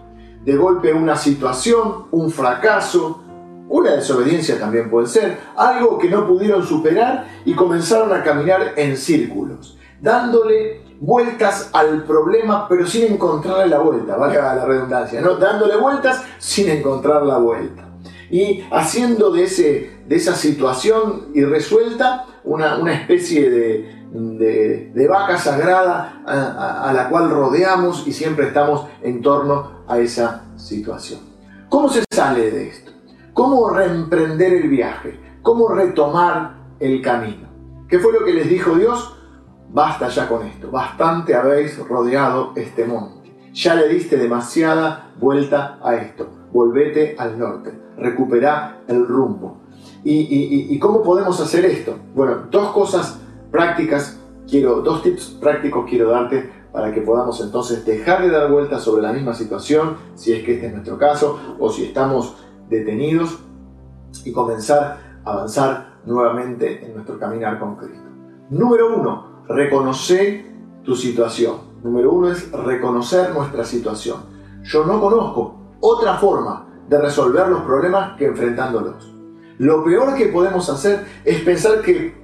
de 0.45 0.55
golpe 0.55 0.93
una 0.93 1.15
situación, 1.15 2.05
un 2.11 2.31
fracaso, 2.31 3.21
una 3.69 3.91
desobediencia 3.91 4.59
también 4.59 4.89
puede 4.89 5.07
ser, 5.07 5.37
algo 5.55 5.97
que 5.97 6.09
no 6.09 6.25
pudieron 6.25 6.65
superar 6.65 7.27
y 7.45 7.53
comenzaron 7.53 8.11
a 8.13 8.23
caminar 8.23 8.73
en 8.75 8.97
círculos, 8.97 9.77
dándole 10.01 10.81
vueltas 10.99 11.69
al 11.73 12.03
problema 12.03 12.67
pero 12.67 12.85
sin 12.87 13.13
encontrarle 13.13 13.67
la 13.67 13.79
vuelta, 13.79 14.17
valga 14.17 14.55
la 14.55 14.65
redundancia, 14.65 15.21
¿no? 15.21 15.35
dándole 15.35 15.77
vueltas 15.77 16.23
sin 16.39 16.69
encontrar 16.69 17.23
la 17.23 17.37
vuelta. 17.37 17.90
Y 18.31 18.63
haciendo 18.71 19.31
de, 19.31 19.43
ese, 19.43 19.91
de 20.07 20.15
esa 20.15 20.35
situación 20.35 21.27
irresuelta 21.33 22.25
una, 22.43 22.77
una 22.77 22.93
especie 22.93 23.49
de, 23.49 24.01
de, 24.13 25.07
vaca 25.07 25.37
sagrada 25.37 26.21
a, 26.25 26.91
la 26.93 27.09
cual 27.09 27.29
rodeamos 27.29 28.07
y 28.07 28.13
siempre 28.13 28.47
estamos 28.47 28.87
en 29.01 29.21
torno 29.21 29.83
a 29.87 29.99
esa 29.99 30.45
situación. 30.55 31.21
¿Cómo 31.69 31.89
se 31.89 32.03
sale 32.11 32.51
de 32.51 32.67
esto? 32.67 32.91
¿Cómo 33.33 33.69
reemprender 33.69 34.53
el 34.53 34.69
viaje? 34.69 35.19
¿Cómo 35.41 35.69
retomar 35.69 36.55
el 36.79 37.01
camino? 37.01 37.49
¿Qué 37.87 37.99
fue 37.99 38.13
lo 38.13 38.25
que 38.25 38.33
les 38.33 38.49
dijo 38.49 38.75
Dios? 38.75 39.17
Basta 39.69 40.09
ya 40.09 40.27
con 40.27 40.45
esto, 40.45 40.69
bastante 40.69 41.33
habéis 41.33 41.77
rodeado 41.79 42.51
este 42.55 42.85
monte. 42.85 43.51
Ya 43.53 43.75
le 43.75 43.87
diste 43.87 44.17
demasiada 44.17 45.11
vuelta 45.17 45.79
a 45.81 45.95
esto. 45.95 46.40
Volvete 46.51 47.15
al 47.17 47.39
norte, 47.39 47.71
recuperá 47.97 48.81
el 48.87 49.07
rumbo. 49.07 49.57
¿Y, 50.03 50.67
y 50.69 50.79
cómo 50.79 51.01
podemos 51.03 51.39
hacer 51.39 51.65
esto? 51.65 51.95
Bueno, 52.15 52.47
dos 52.49 52.71
cosas 52.71 53.19
prácticas, 53.51 54.19
quiero, 54.49 54.81
dos 54.81 55.03
tips 55.03 55.37
prácticos 55.39 55.85
quiero 55.87 56.09
darte 56.09 56.49
para 56.71 56.93
que 56.93 57.01
podamos 57.01 57.41
entonces 57.41 57.85
dejar 57.85 58.21
de 58.21 58.29
dar 58.29 58.51
vueltas 58.51 58.81
sobre 58.81 59.01
la 59.01 59.11
misma 59.11 59.33
situación, 59.33 59.97
si 60.15 60.33
es 60.33 60.43
que 60.43 60.55
este 60.55 60.67
es 60.67 60.73
nuestro 60.73 60.97
caso, 60.97 61.39
o 61.59 61.69
si 61.69 61.85
estamos 61.85 62.37
detenidos, 62.69 63.39
y 64.25 64.31
comenzar 64.31 64.97
a 65.23 65.31
avanzar 65.31 65.99
nuevamente 66.05 66.85
en 66.85 66.93
nuestro 66.93 67.19
caminar 67.19 67.59
con 67.59 67.75
Cristo. 67.75 68.09
Número 68.49 68.97
uno, 68.97 69.43
reconoce 69.47 70.45
tu 70.83 70.95
situación. 70.95 71.71
Número 71.83 72.11
uno 72.11 72.31
es 72.31 72.51
reconocer 72.51 73.33
nuestra 73.33 73.63
situación. 73.63 74.17
Yo 74.63 74.85
no 74.85 74.99
conozco 74.99 75.60
otra 75.81 76.15
forma 76.15 76.67
de 76.87 76.99
resolver 76.99 77.47
los 77.47 77.61
problemas 77.61 78.17
que 78.17 78.25
enfrentándolos. 78.25 79.13
Lo 79.57 79.83
peor 79.83 80.15
que 80.15 80.27
podemos 80.27 80.69
hacer 80.69 81.05
es 81.25 81.41
pensar 81.41 81.81
que 81.81 82.15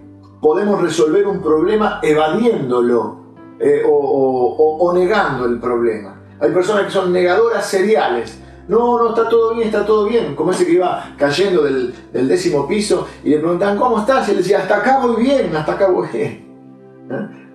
podemos 0.41 0.82
resolver 0.82 1.28
un 1.28 1.41
problema 1.41 2.00
evadiéndolo 2.02 3.17
eh, 3.60 3.84
o, 3.88 4.91
negando 4.93 5.46
el 5.46 5.60
problema. 5.60 6.22
Hay 6.39 6.52
personas 6.52 6.86
que 6.86 6.91
son 6.91 7.12
negadoras 7.12 7.65
seriales. 7.65 8.41
No, 8.67 9.00
no, 9.00 9.10
está 9.10 9.30
todo 9.30 9.56
bien, 9.56 9.67
está 9.67 9.86
todo 9.86 10.06
bien. 10.08 10.36
Como 10.36 10.52
ese 10.52 10.65
que 10.65 10.74
iba 10.74 11.15
cayendo 11.17 11.63
del, 11.63 11.93
décimo 12.12 12.67
piso 12.67 13.08
y 13.24 13.30
le 13.30 13.39
preguntan, 13.39 13.78
¿cómo 13.78 14.00
estás? 14.00 14.28
Y 14.28 14.32
él 14.32 14.38
decía, 14.38 14.60
hasta 14.60 14.78
acá 14.78 15.00
voy 15.02 15.24
bien, 15.24 15.56
hasta 15.56 15.74
acá 15.74 15.89
voy 15.89 16.08
bien. 16.12 16.46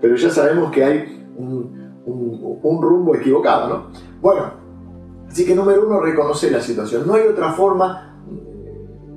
Pero 0.01 0.17
ya 0.17 0.31
sabemos 0.31 0.71
que 0.73 0.85
hay 0.85 1.27
un, 1.37 2.01
un 2.07 2.83
rumbo 2.83 3.15
equivocado, 3.15 3.69
¿no? 3.69 3.87
Bueno, 4.21 4.62
así 5.33 5.47
que 5.47 5.55
número 5.55 5.87
uno, 5.87 5.99
reconocer 6.01 6.53
la 6.53 6.61
situación. 6.61 7.07
No 7.07 7.15
hay 7.15 7.23
otra 7.23 7.53
forma 7.55 8.15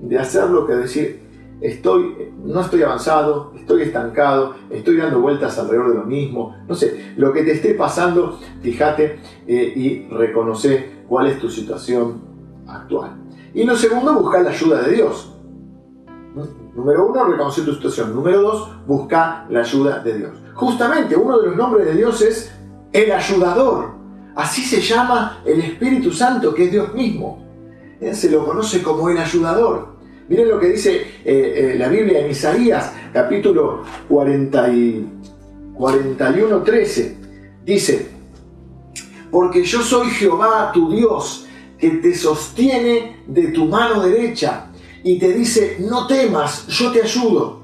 de 0.01 0.17
hacerlo 0.17 0.65
que 0.65 0.73
decir, 0.73 1.25
estoy, 1.59 2.31
no 2.43 2.61
estoy 2.61 2.83
avanzado, 2.83 3.51
estoy 3.55 3.83
estancado, 3.83 4.55
estoy 4.69 4.97
dando 4.97 5.19
vueltas 5.19 5.59
alrededor 5.59 5.89
de 5.89 5.95
lo 5.95 6.05
mismo, 6.05 6.55
no 6.67 6.73
sé, 6.73 7.13
lo 7.17 7.33
que 7.33 7.43
te 7.43 7.51
esté 7.51 7.73
pasando, 7.73 8.39
fíjate 8.61 9.19
eh, 9.45 9.73
y 9.75 10.07
reconoce 10.09 11.03
cuál 11.07 11.27
es 11.27 11.39
tu 11.39 11.49
situación 11.49 12.21
actual. 12.67 13.11
Y 13.53 13.63
lo 13.63 13.75
segundo, 13.75 14.13
buscar 14.13 14.43
la 14.43 14.51
ayuda 14.51 14.81
de 14.83 14.93
Dios. 14.93 15.33
Número 16.75 17.07
uno, 17.07 17.23
reconocer 17.23 17.63
tu 17.63 17.73
situación. 17.73 18.13
Número 18.13 18.41
dos, 18.41 18.69
buscar 18.85 19.45
la 19.49 19.61
ayuda 19.61 19.99
de 19.99 20.17
Dios. 20.17 20.31
Justamente 20.53 21.15
uno 21.15 21.39
de 21.39 21.47
los 21.47 21.55
nombres 21.55 21.85
de 21.85 21.93
Dios 21.93 22.21
es 22.21 22.53
el 22.91 23.11
ayudador. 23.11 23.94
Así 24.35 24.63
se 24.63 24.81
llama 24.81 25.41
el 25.45 25.61
Espíritu 25.61 26.11
Santo, 26.11 26.53
que 26.53 26.65
es 26.65 26.71
Dios 26.71 26.93
mismo. 26.93 27.41
Se 28.11 28.29
lo 28.29 28.45
conoce 28.45 28.83
como 28.83 29.09
el 29.09 29.17
ayudador. 29.17 29.95
Miren 30.27 30.49
lo 30.49 30.59
que 30.59 30.69
dice 30.69 31.01
eh, 31.23 31.25
eh, 31.25 31.75
la 31.77 31.87
Biblia 31.87 32.19
en 32.19 32.31
Isaías, 32.31 32.91
capítulo 33.13 33.83
41, 34.09 36.63
13. 36.63 37.17
Dice, 37.63 38.07
porque 39.31 39.63
yo 39.63 39.81
soy 39.81 40.09
Jehová 40.09 40.71
tu 40.73 40.91
Dios, 40.91 41.47
que 41.77 41.91
te 41.91 42.13
sostiene 42.15 43.23
de 43.27 43.49
tu 43.49 43.65
mano 43.65 44.01
derecha 44.01 44.71
y 45.03 45.19
te 45.19 45.33
dice, 45.33 45.77
no 45.79 46.07
temas, 46.07 46.65
yo 46.67 46.91
te 46.91 47.03
ayudo. 47.03 47.61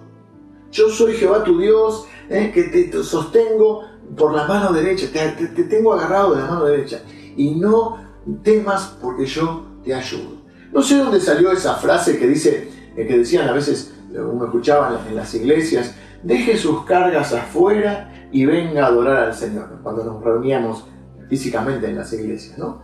Yo 0.71 0.89
soy 0.89 1.13
Jehová 1.13 1.43
tu 1.43 1.57
Dios, 1.59 2.05
eh, 2.29 2.51
que 2.53 2.63
te 2.63 2.91
sostengo 3.03 3.90
por 4.15 4.35
la 4.35 4.45
mano 4.47 4.71
derecha, 4.71 5.07
te, 5.11 5.47
te 5.47 5.63
tengo 5.63 5.93
agarrado 5.93 6.35
de 6.35 6.41
la 6.41 6.47
mano 6.47 6.65
derecha. 6.65 7.01
Y 7.35 7.55
no 7.55 7.97
temas 8.43 8.97
porque 9.01 9.25
yo 9.25 9.65
te 9.83 9.93
ayudo. 9.93 10.41
No 10.71 10.81
sé 10.81 10.97
dónde 10.97 11.19
salió 11.19 11.51
esa 11.51 11.75
frase 11.75 12.17
que 12.17 12.27
dice, 12.27 12.69
eh, 12.95 13.07
que 13.07 13.17
decían 13.17 13.47
a 13.47 13.53
veces, 13.53 13.93
uno 14.11 14.45
escuchaba 14.45 15.01
en 15.07 15.15
las 15.15 15.33
iglesias, 15.33 15.95
deje 16.23 16.57
sus 16.57 16.85
cargas 16.85 17.33
afuera 17.33 18.29
y 18.31 18.45
venga 18.45 18.85
a 18.85 18.87
adorar 18.87 19.23
al 19.23 19.33
Señor, 19.33 19.79
cuando 19.83 20.03
nos 20.03 20.23
reuníamos 20.23 20.85
físicamente 21.29 21.89
en 21.89 21.97
las 21.97 22.11
iglesias, 22.13 22.57
¿no? 22.57 22.81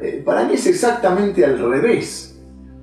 Eh, 0.00 0.22
para 0.24 0.44
mí 0.44 0.54
es 0.54 0.66
exactamente 0.66 1.44
al 1.44 1.58
revés. 1.58 2.40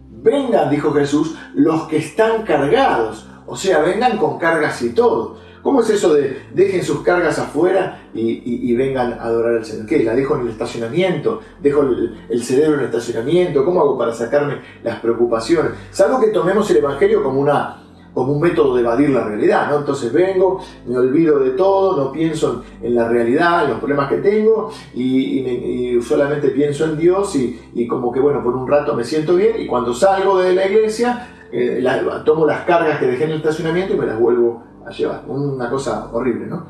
Vengan, 0.10 0.70
dijo 0.70 0.92
Jesús, 0.94 1.38
los 1.54 1.84
que 1.88 1.98
están 1.98 2.44
cargados, 2.44 3.28
o 3.46 3.56
sea, 3.56 3.80
vengan 3.80 4.18
con 4.18 4.38
cargas 4.38 4.82
y 4.82 4.90
todo. 4.90 5.38
¿Cómo 5.62 5.82
es 5.82 5.90
eso 5.90 6.14
de 6.14 6.44
dejen 6.54 6.84
sus 6.84 7.02
cargas 7.02 7.38
afuera 7.38 8.04
y, 8.14 8.74
vengan 8.76 9.14
a 9.14 9.24
adorar 9.24 9.58
al 9.58 9.66
Señor? 9.66 9.86
¿Qué? 9.86 10.04
¿La 10.04 10.16
dejo 10.16 10.36
en 10.36 10.42
el 10.42 10.50
estacionamiento? 10.50 11.42
¿Dejo 11.62 11.82
el, 11.82 12.44
cerebro 12.44 12.76
en 12.76 12.80
el 12.82 12.86
estacionamiento? 12.86 13.66
¿Cómo 13.66 13.82
hago 13.82 13.98
para 13.98 14.14
sacarme 14.14 14.60
las 14.84 15.00
preocupaciones? 15.00 15.72
Salvo 15.92 16.20
que 16.20 16.28
tomemos 16.28 16.70
el 16.72 16.78
Evangelio 16.78 17.22
como, 17.22 17.42
una, 17.42 17.84
como 18.14 18.34
un 18.34 18.42
método 18.42 18.76
de 18.76 18.82
evadir 18.82 19.10
la 19.10 19.26
realidad, 19.26 19.70
¿no? 19.70 19.80
Entonces 19.80 20.14
vengo, 20.14 20.64
me 20.88 20.98
olvido 20.98 21.40
de 21.40 21.52
todo, 21.52 22.06
no 22.06 22.12
pienso 22.14 22.64
en, 22.82 22.96
la 22.96 23.10
realidad, 23.10 23.66
en 23.66 23.72
los 23.72 23.80
problemas 23.80 24.08
que 24.08 24.18
tengo 24.18 24.72
y, 24.94 26.00
solamente 26.02 26.50
pienso 26.50 26.86
en 26.86 26.98
Dios 26.98 27.36
y, 27.36 27.86
como 27.88 28.14
que, 28.14 28.22
bueno, 28.22 28.42
por 28.42 28.56
un 28.56 28.66
rato 28.66 28.96
me 28.96 29.04
siento 29.04 29.36
bien 29.36 29.60
y 29.60 29.68
cuando 29.68 29.94
salgo 29.94 30.40
de 30.40 30.54
la 30.54 30.66
iglesia, 30.66 31.28
eh, 31.52 31.84
tomo 32.24 32.46
las 32.46 32.62
cargas 32.62 33.00
que 33.00 33.08
dejé 33.08 33.26
en 33.26 33.32
el 33.32 33.38
estacionamiento 33.38 33.94
y 33.94 33.98
me 33.98 34.06
las 34.06 34.18
vuelvo 34.18 34.69
llevar. 34.90 35.24
Una 35.28 35.70
cosa 35.70 36.10
horrible, 36.12 36.48
¿no? 36.48 36.66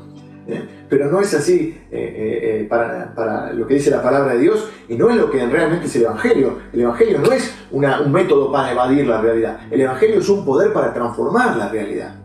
Eh, 0.46 0.86
pero 0.88 1.10
no 1.10 1.20
es 1.20 1.32
así 1.34 1.78
eh, 1.90 2.62
eh, 2.62 2.66
para, 2.68 3.52
lo 3.52 3.66
que 3.66 3.74
dice 3.74 3.90
la 3.90 4.02
palabra 4.02 4.34
de 4.34 4.40
Dios 4.40 4.68
y 4.88 4.96
no 4.96 5.10
es 5.10 5.16
lo 5.16 5.30
que 5.30 5.46
realmente 5.46 5.86
es 5.86 5.96
el 5.96 6.02
Evangelio. 6.02 6.58
El 6.72 6.80
Evangelio 6.80 7.18
no 7.18 7.30
es 7.32 7.54
un 7.70 8.12
método 8.12 8.50
para 8.50 8.72
evadir 8.72 9.06
la 9.06 9.20
realidad. 9.20 9.60
El 9.70 9.82
Evangelio 9.82 10.18
es 10.18 10.28
un 10.28 10.44
poder 10.44 10.72
para 10.72 10.92
transformar 10.92 11.56
la 11.56 11.68
realidad. 11.68 12.16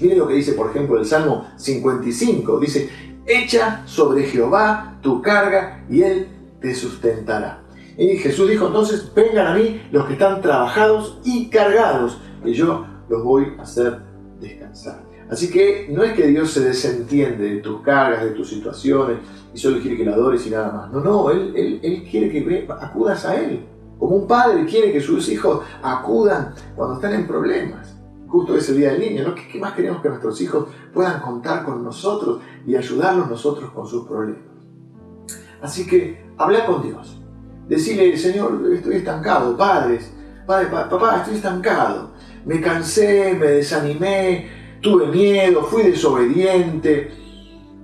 Miren 0.00 0.18
lo 0.18 0.26
que 0.26 0.34
dice, 0.34 0.54
por 0.54 0.70
ejemplo, 0.70 0.98
el 0.98 1.04
Salmo 1.04 1.46
55. 1.56 2.58
Dice, 2.58 2.90
echa 3.26 3.82
sobre 3.86 4.24
Jehová 4.24 4.98
tu 5.02 5.22
carga 5.22 5.84
y 5.88 6.02
él 6.02 6.28
te 6.60 6.74
sustentará. 6.74 7.62
Y 7.96 8.16
Jesús 8.16 8.48
dijo 8.48 8.66
entonces, 8.66 9.12
vengan 9.14 9.46
a 9.46 9.54
mí 9.54 9.82
los 9.92 10.06
que 10.06 10.14
están 10.14 10.40
trabajados 10.40 11.20
y 11.22 11.50
cargados, 11.50 12.18
y 12.44 12.52
yo 12.54 12.86
los 13.08 13.22
voy 13.22 13.52
a 13.58 13.62
hacer 13.62 14.09
descansar. 14.40 15.02
Así 15.30 15.48
que 15.48 15.86
no 15.90 16.02
es 16.02 16.14
que 16.14 16.26
Dios 16.26 16.50
se 16.50 16.60
desentiende 16.60 17.54
de 17.54 17.60
tus 17.60 17.82
cargas, 17.82 18.24
de 18.24 18.30
tus 18.30 18.48
situaciones, 18.48 19.18
y 19.54 19.58
solo 19.58 19.80
quiere 19.80 19.96
que 19.96 20.04
lo 20.04 20.14
adores 20.14 20.44
y 20.46 20.50
nada 20.50 20.72
más. 20.72 20.92
No, 20.92 21.00
no, 21.00 21.30
Él, 21.30 21.80
él, 21.82 22.04
quiere 22.10 22.30
que 22.30 22.66
acudas 22.68 23.24
a 23.24 23.36
Él. 23.36 23.64
Como 23.98 24.16
un 24.16 24.26
padre 24.26 24.64
quiere 24.64 24.92
que 24.92 25.00
sus 25.00 25.28
hijos 25.28 25.62
acudan 25.82 26.54
cuando 26.74 26.96
están 26.96 27.14
en 27.14 27.26
problemas. 27.26 27.94
Justo 28.26 28.56
ese 28.56 28.74
día 28.74 28.92
del 28.92 29.00
niño, 29.00 29.28
¿no? 29.28 29.34
¿Qué, 29.34 29.58
más 29.58 29.74
queremos 29.74 30.00
que 30.02 30.08
nuestros 30.08 30.40
hijos 30.40 30.68
puedan 30.92 31.20
contar 31.20 31.64
con 31.64 31.84
nosotros 31.84 32.40
y 32.66 32.74
ayudarnos 32.74 33.28
nosotros 33.28 33.70
con 33.70 33.86
sus 33.86 34.06
problemas? 34.06 34.42
Así 35.60 35.86
que 35.86 36.24
habla 36.38 36.64
con 36.64 36.82
Dios. 36.82 37.20
Decirle, 37.68 38.16
Señor, 38.16 38.60
estoy 38.72 38.96
estancado, 38.96 39.56
padres, 39.56 40.12
padre, 40.46 40.68
papá, 40.68 41.18
estoy 41.18 41.36
estancado. 41.36 42.10
Me 42.44 42.60
cansé, 42.60 43.34
me 43.38 43.46
desanimé, 43.46 44.48
tuve 44.80 45.06
miedo, 45.06 45.62
fui 45.64 45.82
desobediente, 45.84 47.12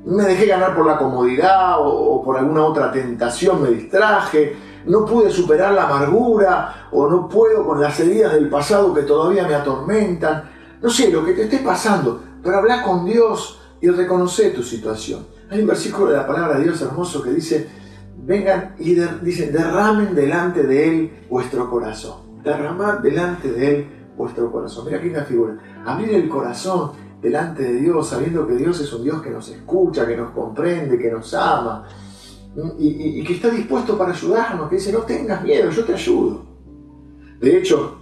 me 0.07 0.23
dejé 0.23 0.47
ganar 0.47 0.75
por 0.75 0.87
la 0.87 0.97
comodidad 0.97 1.77
o, 1.81 2.23
por 2.23 2.38
alguna 2.38 2.64
otra 2.64 2.92
tentación, 2.92 3.62
me 3.62 3.71
distraje, 3.71 4.57
no 4.87 5.05
pude 5.05 5.31
superar 5.31 5.73
la 5.73 5.87
amargura 5.87 6.88
o 6.92 7.09
no 7.09 7.29
puedo 7.29 7.66
con 7.66 7.81
las 7.81 7.99
heridas 7.99 8.33
del 8.33 8.49
pasado 8.49 8.95
que 8.95 9.03
todavía 9.03 9.47
me 9.47 9.55
atormentan. 9.55 10.51
No 10.81 10.88
sé, 10.88 11.11
lo 11.11 11.25
que 11.25 11.33
te 11.33 11.42
esté 11.45 11.59
pasando, 11.59 12.23
pero 12.42 12.59
habla 12.59 12.83
con 12.83 13.05
Dios 13.05 13.61
y 13.81 13.88
reconoce 13.88 14.51
tu 14.51 14.62
situación. 14.62 15.27
Hay 15.51 15.61
un 15.61 15.66
versículo 15.66 16.11
de 16.11 16.16
la 16.19 16.27
palabra 16.27 16.59
de 16.59 16.64
Dios 16.64 16.81
hermoso 16.83 17.21
que 17.21 17.31
dice, 17.31 17.69
vengan 18.16 18.77
y 18.79 18.95
dice, 19.23 19.51
derramen 19.51 20.14
delante 20.14 20.62
de 20.62 20.88
Él 20.88 21.11
vuestro 21.29 21.69
corazón. 21.69 22.42
Derramad 22.45 22.99
delante 22.99 23.51
de 23.51 23.75
Él 23.75 23.88
vuestro 24.16 24.50
corazón. 24.50 24.87
Mira 24.87 24.98
aquí 24.98 25.09
una 25.09 25.22
figura. 25.22 25.59
Abrir 25.85 26.11
el 26.11 26.29
corazón 26.29 26.92
delante 27.20 27.62
de 27.62 27.74
Dios, 27.74 28.09
sabiendo 28.09 28.46
que 28.46 28.55
Dios 28.55 28.81
es 28.81 28.92
un 28.92 29.02
Dios 29.02 29.22
que 29.22 29.31
nos 29.31 29.48
escucha, 29.48 30.07
que 30.07 30.16
nos 30.16 30.31
comprende, 30.31 30.98
que 30.98 31.11
nos 31.11 31.33
ama 31.35 31.87
y, 32.79 33.22
que 33.24 33.35
está 33.35 33.50
dispuesto 33.50 33.98
para 33.98 34.12
ayudarnos, 34.12 34.68
que 34.68 34.76
dice, 34.76 34.92
no 34.92 35.00
tengas 35.00 35.42
miedo, 35.42 35.70
yo 35.70 35.85
te 35.85 35.94
ayudo. 35.94 36.44
De 37.40 37.59
hecho, 37.59 37.98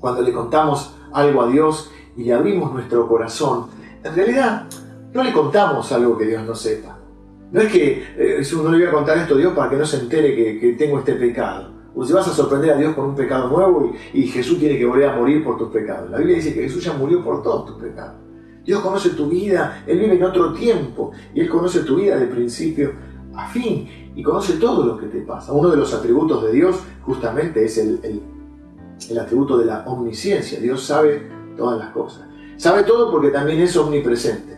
cuando 0.00 0.22
le 0.22 0.32
contamos 0.32 0.94
algo 1.12 1.42
a 1.42 1.48
Dios 1.48 1.90
y 2.16 2.24
le 2.24 2.32
abrimos 2.32 2.72
nuestro 2.72 3.06
corazón, 3.06 3.66
en 4.02 4.14
realidad 4.14 4.66
no 5.12 5.22
le 5.22 5.32
contamos 5.32 5.92
algo 5.92 6.16
que 6.18 6.26
Dios 6.26 6.44
no 6.44 6.54
sepa. 6.54 6.98
No 7.52 7.60
es 7.60 7.70
que 7.70 8.02
eh, 8.16 8.42
no 8.56 8.70
le 8.70 8.78
voy 8.78 8.86
a 8.86 8.90
contar 8.90 9.18
esto 9.18 9.34
a 9.34 9.38
Dios 9.38 9.52
para 9.54 9.70
que 9.70 9.76
no 9.76 9.84
se 9.84 9.98
entere 9.98 10.34
que 10.58 10.72
tengo 10.72 10.98
este 10.98 11.14
pecado. 11.14 11.71
O 11.94 12.04
si 12.04 12.12
vas 12.12 12.26
a 12.26 12.32
sorprender 12.32 12.70
a 12.70 12.76
Dios 12.76 12.94
con 12.94 13.06
un 13.06 13.14
pecado 13.14 13.48
nuevo 13.48 13.92
y, 14.12 14.26
Jesús 14.26 14.58
tiene 14.58 14.78
que 14.78 14.86
volver 14.86 15.10
a 15.10 15.16
morir 15.16 15.44
por 15.44 15.58
tus 15.58 15.70
pecados. 15.70 16.10
La 16.10 16.18
Biblia 16.18 16.36
dice 16.36 16.54
que 16.54 16.62
Jesús 16.62 16.84
ya 16.84 16.92
murió 16.94 17.22
por 17.22 17.42
todos 17.42 17.66
tus 17.66 17.76
pecados. 17.76 18.14
Dios 18.64 18.80
conoce 18.80 19.10
tu 19.10 19.28
vida, 19.28 19.82
Él 19.86 19.98
vive 19.98 20.14
en 20.14 20.22
otro 20.22 20.52
tiempo 20.52 21.10
y 21.34 21.40
Él 21.40 21.48
conoce 21.48 21.80
tu 21.80 21.96
vida 21.96 22.16
de 22.16 22.26
principio 22.26 22.92
a 23.34 23.48
fin 23.48 24.12
y 24.14 24.22
conoce 24.22 24.54
todo 24.54 24.86
lo 24.86 24.96
que 24.96 25.06
te 25.06 25.20
pasa. 25.20 25.52
Uno 25.52 25.68
de 25.70 25.76
los 25.76 25.92
atributos 25.92 26.44
de 26.44 26.52
Dios 26.52 26.76
justamente 27.02 27.64
es 27.64 27.76
el, 27.78 28.22
el 29.10 29.18
atributo 29.18 29.58
de 29.58 29.66
la 29.66 29.84
omnisciencia. 29.86 30.60
Dios 30.60 30.82
sabe 30.82 31.28
todas 31.56 31.78
las 31.78 31.90
cosas. 31.90 32.24
Sabe 32.56 32.84
todo 32.84 33.10
porque 33.10 33.30
también 33.30 33.60
es 33.60 33.76
omnipresente. 33.76 34.52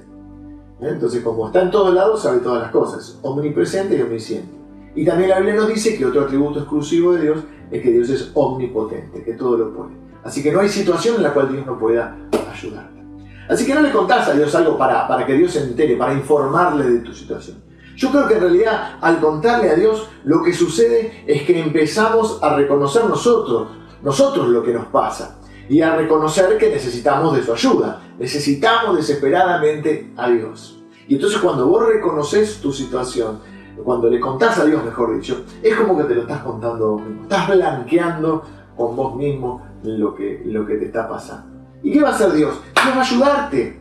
¿Eh? 0.81 0.88
Entonces, 0.88 1.23
como 1.23 1.47
está 1.47 1.62
en 1.62 1.70
todos 1.70 1.94
lados, 1.94 2.23
sabe 2.23 2.40
todas 2.40 2.62
las 2.62 2.70
cosas. 2.70 3.18
Omnipresente 3.23 3.97
y 3.97 4.03
omnisciente. 4.03 4.63
Y 4.95 5.05
también 5.05 5.31
la 5.31 5.39
Biblia 5.39 5.57
nos 5.57 5.69
dice 5.69 5.97
que 5.97 6.07
otro 6.07 6.23
atributo 6.23 6.61
exclusivo 6.61 7.15
de 7.15 7.23
Dios 7.23 7.39
es 7.71 7.83
que 7.83 7.91
Dios 7.91 8.09
es 8.11 8.31
omnipotente, 8.35 9.23
que 9.23 9.33
todo 9.33 9.57
lo 9.57 9.75
puede. 9.75 9.91
Así 10.23 10.43
que 10.43 10.53
no 10.53 10.61
hay 10.61 10.69
situación 10.69 11.17
en 11.17 11.25
la 11.25 11.35
cual 11.35 11.51
Dios 11.51 11.67
no 11.67 11.79
pueda 11.79 12.17
ayudarte. 12.53 13.03
Así 13.49 13.67
que 13.67 13.75
no 13.75 13.83
le 13.83 13.91
contás 13.91 14.29
a 14.29 14.35
Dios 14.35 14.55
algo 14.55 14.79
para, 14.79 15.07
para 15.07 15.27
que 15.27 15.35
Dios 15.35 15.53
se 15.53 15.63
entere, 15.63 15.97
para 15.97 16.15
informarle 16.15 16.85
de 16.85 16.99
tu 17.01 17.13
situación. 17.13 17.63
Yo 17.97 18.11
creo 18.11 18.27
que 18.27 18.35
en 18.35 18.41
realidad 18.41 18.99
al 19.01 19.21
contarle 19.21 19.71
a 19.71 19.75
Dios 19.75 20.09
lo 20.25 20.43
que 20.43 20.53
sucede 20.53 21.25
es 21.27 21.43
que 21.43 21.61
empezamos 21.61 22.43
a 22.43 22.57
reconocer 22.57 23.05
nosotros, 23.05 23.69
nosotros 24.03 24.49
lo 24.49 24.63
que 24.63 24.73
nos 24.73 24.87
pasa 24.87 25.39
y 25.69 25.81
a 25.81 25.95
reconocer 25.97 26.57
que 26.59 26.71
necesitamos 26.71 27.37
de 27.37 27.43
su 27.43 27.53
ayuda. 27.53 28.03
Necesitamos 28.19 28.97
desesperadamente 28.97 30.13
a 30.17 30.29
Dios. 30.29 30.83
Y 31.07 31.15
entonces 31.15 31.39
cuando 31.39 31.67
vos 31.67 31.87
reconoces 31.87 32.61
tu 32.61 32.73
situación, 32.73 33.41
cuando 33.83 34.09
le 34.09 34.21
contás 34.21 34.59
a 34.59 34.65
Dios, 34.65 34.85
mejor 34.85 35.17
dicho, 35.17 35.45
es 35.63 35.75
como 35.77 35.97
que 35.97 36.05
te 36.05 36.15
lo 36.15 36.23
estás 36.23 36.43
contando 36.43 36.93
vos 36.93 37.03
mismo. 37.03 37.23
Estás 37.23 37.49
blanqueando 37.49 38.43
con 38.77 38.97
vos 38.97 39.17
mismo 39.17 39.63
lo 39.83 40.15
que, 40.15 40.43
lo 40.45 40.67
que 40.67 40.77
te 40.77 40.87
está 40.87 41.09
pasando. 41.09 41.55
¿Y 41.83 41.93
qué 41.93 42.03
va 42.03 42.11
a 42.11 42.15
hacer 42.15 42.33
Dios? 42.33 42.61
Dios 42.75 42.97
va 42.97 43.01
a 43.01 43.05
ayudarte. 43.05 43.81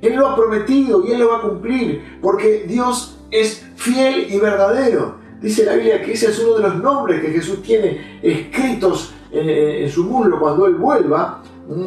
Él 0.00 0.16
lo 0.16 0.28
ha 0.28 0.36
prometido 0.36 1.04
y 1.06 1.12
Él 1.12 1.20
lo 1.20 1.28
va 1.28 1.38
a 1.38 1.42
cumplir, 1.42 2.18
porque 2.20 2.64
Dios 2.66 3.18
es 3.30 3.64
fiel 3.76 4.32
y 4.32 4.38
verdadero. 4.38 5.16
Dice 5.40 5.64
la 5.64 5.74
Biblia 5.74 6.02
que 6.02 6.12
ese 6.12 6.30
es 6.30 6.38
uno 6.40 6.56
de 6.56 6.62
los 6.62 6.76
nombres 6.76 7.20
que 7.20 7.28
Jesús 7.28 7.62
tiene 7.62 8.18
escritos 8.22 9.14
en, 9.30 9.48
en 9.48 9.88
su 9.90 10.04
muslo 10.04 10.38
cuando 10.38 10.66
Él 10.66 10.74
vuelva 10.74 11.42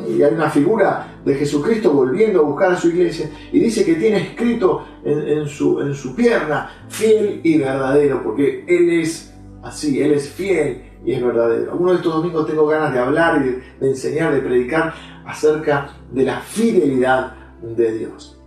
y 0.08 0.24
hay 0.24 0.34
una 0.34 0.50
figura 0.50 1.20
de 1.24 1.36
Jesucristo 1.36 1.94
volviendo 1.94 2.40
a 2.40 2.44
buscar 2.44 2.72
a 2.72 2.78
su 2.78 2.90
iglesia 2.90 3.30
y 3.52 3.60
dice 3.60 3.86
que 3.86 3.96
tiene 3.96 4.18
escrito 4.18 4.86
en, 5.04 5.48
su, 5.48 5.80
en 5.82 5.94
su 5.94 6.16
pierna 6.16 6.70
fiel 6.90 7.42
y 7.44 7.60
verdadero, 7.60 8.24
porque 8.24 8.66
Él 8.68 8.90
es 8.90 9.34
así, 9.62 10.02
Él 10.02 10.14
es 10.14 10.30
fiel 10.30 10.84
y 11.06 11.14
es 11.14 11.24
verdadero. 11.24 11.72
Algunos 11.72 11.94
de 11.94 11.98
estos 11.98 12.16
domingos 12.16 12.48
tengo 12.48 12.66
ganas 12.66 12.92
de 12.92 13.00
hablar 13.00 13.46
y 13.46 13.80
de, 13.80 13.90
enseñar, 13.90 14.34
de 14.34 14.42
predicar 14.42 14.94
acerca 15.26 15.90
de 16.12 16.24
la 16.24 16.40
fidelidad 16.40 17.34
de 17.62 17.98
Dios. 18.00 18.42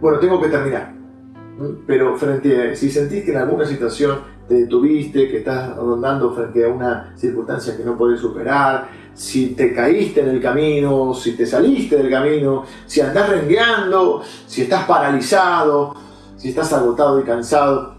Bueno, 0.00 0.18
tengo 0.18 0.40
que 0.40 0.48
terminar, 0.48 0.94
pero 1.86 2.16
frente 2.16 2.70
a, 2.70 2.74
si 2.74 2.90
sentís 2.90 3.24
que 3.24 3.30
en 3.30 3.36
alguna 3.36 3.64
situación 3.64 4.32
te 4.48 4.54
detuviste, 4.54 5.28
que 5.28 5.38
estás 5.38 5.76
rondando 5.76 6.34
frente 6.34 6.64
a 6.64 6.68
una 6.68 7.16
circunstancia 7.16 7.76
que 7.76 7.84
no 7.84 7.96
podés 7.96 8.20
superar, 8.20 8.88
si 9.14 9.48
te 9.48 9.74
caíste 9.74 10.20
en 10.20 10.28
el 10.28 10.40
camino, 10.40 11.14
si 11.14 11.36
te 11.36 11.46
saliste 11.46 11.96
del 11.96 12.10
camino, 12.10 12.64
si 12.86 13.00
andás 13.00 13.28
rengueando, 13.28 14.22
si 14.46 14.62
estás 14.62 14.84
paralizado, 14.84 15.94
si 16.36 16.48
estás 16.48 16.72
agotado 16.72 17.20
y 17.20 17.24
cansado. 17.24 17.94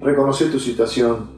Reconoce 0.00 0.46
tu 0.46 0.58
situación 0.58 1.28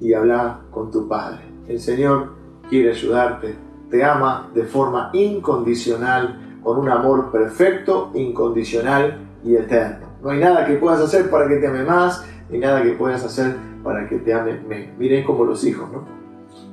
y 0.00 0.14
habla 0.14 0.60
con 0.70 0.90
tu 0.90 1.06
Padre. 1.06 1.40
El 1.68 1.80
Señor 1.80 2.32
quiere 2.68 2.90
ayudarte, 2.90 3.56
te 3.90 4.04
ama 4.04 4.50
de 4.54 4.64
forma 4.64 5.10
incondicional, 5.12 6.58
con 6.62 6.78
un 6.78 6.88
amor 6.88 7.30
perfecto, 7.30 8.10
incondicional 8.14 9.18
y 9.44 9.54
eterno. 9.54 10.06
No 10.22 10.30
hay 10.30 10.40
nada 10.40 10.66
que 10.66 10.74
puedas 10.74 11.00
hacer 11.00 11.30
para 11.30 11.46
que 11.46 11.56
te 11.56 11.68
ame 11.68 11.84
más, 11.84 12.24
ni 12.50 12.58
nada 12.58 12.82
que 12.82 12.90
puedas 12.92 13.22
hacer 13.22 13.54
para 13.84 14.08
que 14.08 14.18
te 14.18 14.34
ame 14.34 14.60
menos. 14.60 14.98
Miren 14.98 15.24
como 15.24 15.44
los 15.44 15.64
hijos, 15.64 15.88
¿no? 15.92 16.25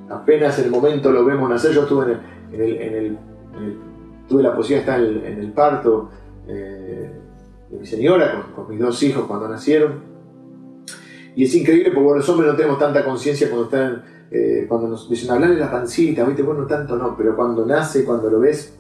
Apenas 0.10 0.58
en 0.60 0.66
el 0.66 0.72
momento 0.72 1.12
lo 1.12 1.26
vemos 1.26 1.50
nacer, 1.50 1.72
yo 1.72 1.84
estuve 1.84 2.18
en 2.52 2.62
el, 2.62 3.18
tuve 4.28 4.44
la 4.44 4.56
posibilidad 4.56 4.98
de 4.98 5.08
estar 5.08 5.28
en 5.32 5.40
el, 5.40 5.52
parto 5.52 6.10
eh, 6.48 7.12
de 7.70 7.78
mi 7.78 7.86
señora 7.86 8.48
con, 8.56 8.70
mis 8.70 8.80
dos 8.80 9.02
hijos 9.04 9.26
cuando 9.26 9.48
nacieron. 9.48 10.14
Y 11.36 11.46
es 11.46 11.56
increíble 11.56 11.92
porque 11.92 12.20
los 12.20 12.30
hombres 12.30 12.52
no 12.52 12.56
tenemos 12.56 12.78
tanta 12.78 13.04
conciencia 13.04 13.50
cuando 13.50 13.66
están, 13.66 14.04
eh, 14.30 14.66
cuando 14.68 14.88
nos 14.88 15.10
dicen 15.10 15.32
hablar 15.32 15.50
de 15.50 15.58
la 15.58 15.72
pancita, 15.72 16.24
¿viste? 16.26 16.44
Bueno, 16.44 16.68
tanto 16.68 16.96
no, 16.96 17.16
pero 17.18 17.36
cuando 17.36 17.66
nace, 17.66 18.06
cuando 18.06 18.30
lo 18.30 18.40
ves, 18.40 18.78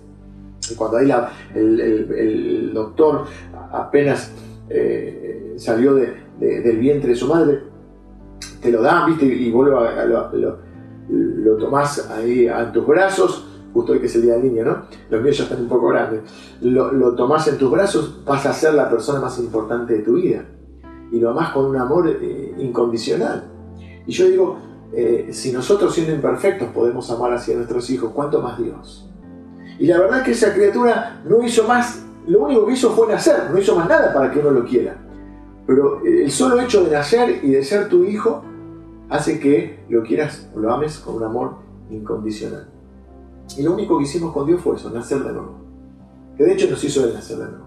cuando 0.77 0.97
ahí 0.97 1.12
el, 1.55 2.71
doctor 2.73 3.25
apenas 3.71 4.31
eh, 4.69 5.55
salió 5.57 5.95
del 5.95 6.77
vientre 6.77 7.09
de 7.09 7.15
su 7.15 7.27
madre, 7.27 7.63
te 8.62 8.71
lo 8.71 8.81
dan, 8.81 9.07
¿viste? 9.07 9.25
Y 9.25 9.51
vuelve 9.51 9.77
a, 9.77 10.05
lo, 10.05 10.57
lo 11.09 11.57
tomás 11.57 12.09
ahí 12.09 12.47
a 12.47 12.71
tus 12.71 12.85
brazos, 12.85 13.47
justo 13.73 13.93
hoy 13.93 13.99
que 13.99 14.05
es 14.05 14.15
el 14.15 14.21
día 14.23 14.33
del 14.33 14.43
niño, 14.43 14.65
¿no? 14.65 14.83
Los 15.09 15.21
míos 15.21 15.37
ya 15.37 15.43
están 15.43 15.61
un 15.61 15.67
poco 15.67 15.87
grandes. 15.87 16.21
Lo, 16.61 17.15
tomás 17.15 17.47
en 17.47 17.57
tus 17.57 17.71
brazos, 17.71 18.23
vas 18.25 18.45
a 18.45 18.53
ser 18.53 18.73
la 18.73 18.89
persona 18.89 19.19
más 19.19 19.37
importante 19.39 19.93
de 19.93 19.99
tu 19.99 20.13
vida. 20.13 20.45
Y 21.11 21.19
lo 21.19 21.31
amás 21.31 21.51
con 21.51 21.65
un 21.65 21.77
amor 21.77 22.07
eh, 22.09 22.55
incondicional. 22.57 23.43
Y 24.05 24.11
yo 24.11 24.27
digo, 24.27 24.57
eh, 24.93 25.29
si 25.31 25.51
nosotros 25.51 25.93
siendo 25.93 26.13
imperfectos 26.13 26.69
podemos 26.69 27.09
amar 27.09 27.33
así 27.33 27.51
a 27.51 27.55
nuestros 27.55 27.89
hijos, 27.89 28.11
¿cuánto 28.13 28.41
más 28.41 28.57
Dios? 28.57 29.09
Y 29.79 29.87
la 29.87 29.99
verdad 29.99 30.19
es 30.19 30.25
que 30.25 30.31
esa 30.31 30.53
criatura 30.53 31.21
no 31.27 31.43
hizo 31.43 31.67
más, 31.67 32.05
lo 32.27 32.43
único 32.43 32.65
que 32.65 32.73
hizo 32.73 32.91
fue 32.91 33.07
nacer, 33.07 33.49
no 33.51 33.57
hizo 33.57 33.75
más 33.75 33.89
nada 33.89 34.13
para 34.13 34.31
que 34.31 34.39
uno 34.39 34.51
lo 34.51 34.65
quiera. 34.65 34.97
Pero 35.65 36.01
el 36.05 36.29
solo 36.29 36.59
hecho 36.61 36.83
de 36.83 36.91
nacer 36.91 37.39
y 37.43 37.51
de 37.51 37.63
ser 37.63 37.89
tu 37.89 38.03
hijo 38.03 38.43
hace 39.13 39.39
que 39.39 39.86
lo 39.89 40.02
quieras 40.02 40.49
o 40.56 40.60
lo 40.60 40.73
ames 40.73 40.97
con 40.97 41.15
un 41.15 41.23
amor 41.23 41.58
incondicional. 41.91 42.67
Y 43.56 43.62
lo 43.62 43.73
único 43.73 43.97
que 43.99 44.06
hicimos 44.06 44.34
con 44.34 44.47
Dios 44.47 44.60
fue 44.60 44.76
eso, 44.76 44.89
nacer 44.89 45.19
de 45.19 45.32
nuevo. 45.32 45.60
Que 46.36 46.43
de 46.43 46.54
hecho 46.54 46.67
nos 46.67 46.84
hizo 46.84 47.06
Él 47.06 47.13
nacer 47.13 47.38
de 47.38 47.45
nuevo. 47.45 47.65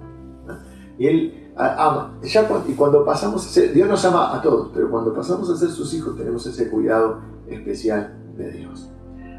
Y 0.99 1.07
Él 1.07 1.53
ama. 1.55 2.19
y 2.67 2.73
cuando 2.73 3.05
pasamos 3.05 3.47
a 3.47 3.49
ser, 3.49 3.73
Dios 3.73 3.89
nos 3.89 4.05
ama 4.05 4.37
a 4.37 4.43
todos, 4.43 4.71
pero 4.75 4.91
cuando 4.91 5.15
pasamos 5.15 5.49
a 5.49 5.57
ser 5.57 5.69
sus 5.69 5.95
hijos 5.95 6.17
tenemos 6.17 6.45
ese 6.47 6.69
cuidado 6.69 7.21
especial 7.47 8.17
de 8.37 8.51
Dios. 8.51 8.91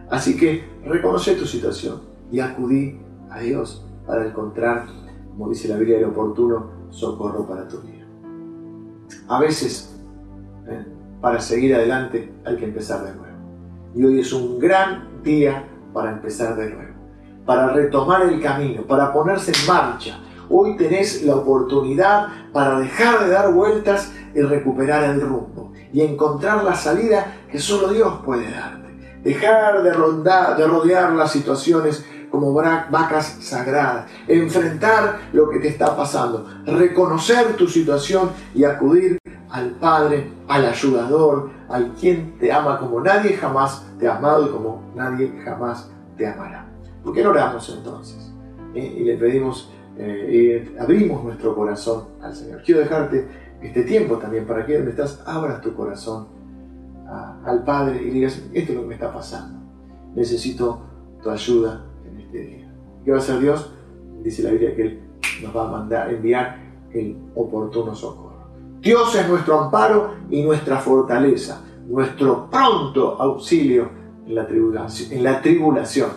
Así 0.10 0.38
que 0.38 0.64
reconoce 0.86 1.36
tu 1.36 1.46
situación 1.46 2.00
y 2.32 2.40
acudí 2.40 3.02
a 3.30 3.42
Dios 3.42 3.86
para 4.06 4.26
encontrar, 4.26 4.86
como 5.32 5.50
dice 5.50 5.68
la 5.68 5.76
Biblia, 5.76 5.98
el 5.98 6.06
oportuno 6.06 6.68
socorro 6.90 7.46
para 7.46 7.68
tu 7.68 7.82
vida. 7.82 8.08
A 9.28 9.42
veces, 9.42 9.94
¿eh? 10.70 10.86
Para 11.22 11.40
seguir 11.42 11.76
adelante 11.76 12.32
hay 12.46 12.56
que 12.58 12.66
empezar 12.66 13.04
de 13.04 13.14
nuevo. 13.14 13.36
Y 13.96 14.06
hoy 14.06 14.20
es 14.20 14.32
un 14.34 14.60
gran 14.60 15.24
día 15.24 15.64
para 15.94 16.12
empezar 16.12 16.56
de 16.56 16.70
nuevo, 16.70 16.94
para 17.46 17.70
retomar 17.70 18.24
el 18.24 18.42
camino, 18.42 18.84
para 18.84 19.12
ponerse 19.12 19.52
en 19.52 19.68
marcha. 19.68 20.20
Hoy 20.50 20.78
tenés 20.78 21.24
la 21.24 21.36
oportunidad 21.36 22.28
para 22.54 22.80
dejar 22.80 23.26
de 23.26 23.30
dar 23.30 23.52
vueltas 23.52 24.12
y 24.34 24.42
recuperar 24.42 25.04
el 25.04 25.22
rumbo 25.22 25.74
y 25.92 26.02
encontrar 26.02 26.64
la 26.64 26.76
salida 26.76 27.34
que 27.52 27.60
solo 27.60 27.90
Dios 27.90 28.22
puede 28.24 28.50
darte. 28.52 28.88
Dejar 29.24 29.84
de, 29.84 29.92
rondar, 29.92 30.56
de 30.56 30.68
rodear 30.68 31.12
las 31.14 31.32
situaciones 31.32 32.06
como 32.30 32.54
vacas 32.54 33.38
sagradas, 33.42 34.06
enfrentar 34.28 35.20
lo 35.34 35.50
que 35.50 35.60
te 35.60 35.70
está 35.70 35.96
pasando, 35.96 36.46
reconocer 36.66 37.56
tu 37.56 37.68
situación 37.68 38.32
y 38.54 38.64
acudir 38.64 39.18
al 39.50 39.72
Padre, 39.72 40.32
al 40.48 40.66
ayudador, 40.66 41.50
al 41.70 41.94
quien 41.94 42.38
te 42.38 42.52
ama 42.52 42.80
como 42.80 43.00
nadie 43.02 43.34
jamás 43.34 43.86
te 44.00 44.08
ha 44.08 44.18
amado 44.18 44.48
y 44.48 44.50
como 44.50 44.92
nadie 44.96 45.32
jamás 45.44 45.92
te 46.18 46.28
amará. 46.28 46.66
¿Por 47.04 47.14
qué 47.14 47.24
no 47.24 47.30
oramos 47.30 47.70
entonces? 47.76 48.34
Eh, 48.74 48.98
y 49.00 49.04
le 49.04 49.18
pedimos, 49.18 49.72
eh, 49.98 50.76
abrimos 50.80 51.24
nuestro 51.24 51.56
corazón 51.56 52.06
al 52.22 52.36
Señor. 52.36 52.62
Quiero 52.64 52.82
dejarte 52.82 53.28
este 53.62 53.84
tiempo 53.84 54.18
también 54.18 54.46
para 54.46 54.66
que 54.66 54.76
donde 54.76 54.92
estás 54.92 55.24
abras 55.26 55.62
tu 55.62 55.74
corazón 55.74 56.28
al 57.46 57.64
Padre 57.64 58.02
y 58.04 58.10
digas, 58.10 58.44
esto 58.54 58.72
es 58.72 58.76
lo 58.76 58.82
que 58.82 58.88
me 58.88 58.94
está 58.96 59.14
pasando. 59.14 59.60
Necesito 60.14 60.82
tu 61.24 61.30
ayuda 61.30 61.86
en 62.06 62.20
este 62.20 62.40
día. 62.40 62.74
¿Qué 63.06 63.12
va 63.12 63.18
a 63.18 63.20
hacer 63.22 63.40
Dios? 63.40 63.72
Dice 64.22 64.44
la 64.44 64.52
Biblia 64.52 64.76
que 64.76 64.82
Él 64.82 65.00
nos 65.42 65.56
va 65.56 65.68
a 65.68 65.72
mandar, 65.72 66.14
enviar 66.14 66.58
el 66.92 67.18
oportuno 67.36 67.96
socorro. 67.96 68.27
Dios 68.82 69.16
es 69.16 69.28
nuestro 69.28 69.60
amparo 69.60 70.16
y 70.30 70.44
nuestra 70.44 70.78
fortaleza, 70.78 71.62
nuestro 71.88 72.50
pronto 72.50 73.20
auxilio 73.20 73.90
en 74.26 74.36
la 75.24 75.42
tribulación, 75.42 76.10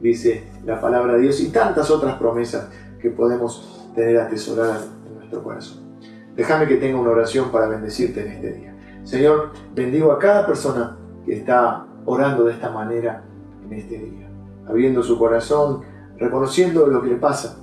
dice 0.00 0.48
la 0.64 0.80
palabra 0.80 1.14
de 1.14 1.22
Dios 1.22 1.40
y 1.40 1.50
tantas 1.50 1.90
otras 1.90 2.16
promesas 2.16 2.68
que 3.00 3.10
podemos 3.10 3.90
tener 3.94 4.18
atesoradas 4.18 4.88
en 5.06 5.14
nuestro 5.16 5.42
corazón. 5.42 5.86
Déjame 6.34 6.66
que 6.66 6.76
tenga 6.76 6.98
una 6.98 7.10
oración 7.10 7.50
para 7.50 7.66
bendecirte 7.66 8.20
en 8.20 8.32
este 8.32 8.52
día. 8.52 8.76
Señor, 9.04 9.50
bendigo 9.74 10.12
a 10.12 10.18
cada 10.18 10.46
persona 10.46 10.96
que 11.24 11.38
está 11.38 11.86
orando 12.04 12.44
de 12.44 12.52
esta 12.52 12.70
manera 12.70 13.24
en 13.64 13.72
este 13.72 13.98
día, 13.98 14.28
abriendo 14.68 15.02
su 15.02 15.18
corazón, 15.18 15.82
reconociendo 16.18 16.86
lo 16.86 17.02
que 17.02 17.10
le 17.10 17.16
pasa 17.16 17.58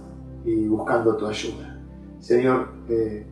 y 0.45 0.67
buscando 0.67 1.15
tu 1.15 1.27
ayuda. 1.27 1.79
Señor, 2.19 2.69
eh, 2.89 3.27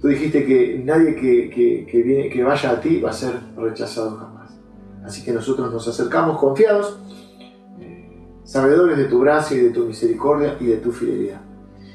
tú 0.00 0.08
dijiste 0.08 0.44
que 0.44 0.82
nadie 0.84 1.14
que, 1.14 2.30
que 2.32 2.44
vaya 2.44 2.70
a 2.70 2.80
ti 2.80 3.00
va 3.00 3.10
a 3.10 3.12
ser 3.12 3.34
rechazado 3.56 4.16
jamás. 4.16 4.58
Así 5.04 5.24
que 5.24 5.32
nosotros 5.32 5.72
nos 5.72 5.86
acercamos 5.88 6.38
confiados, 6.38 6.98
eh, 7.80 8.08
sabedores 8.44 8.96
de 8.96 9.04
tu 9.04 9.20
gracia 9.20 9.56
y 9.56 9.60
de 9.60 9.70
tu 9.70 9.86
misericordia 9.86 10.56
y 10.60 10.66
de 10.66 10.76
tu 10.76 10.92
fidelidad 10.92 11.40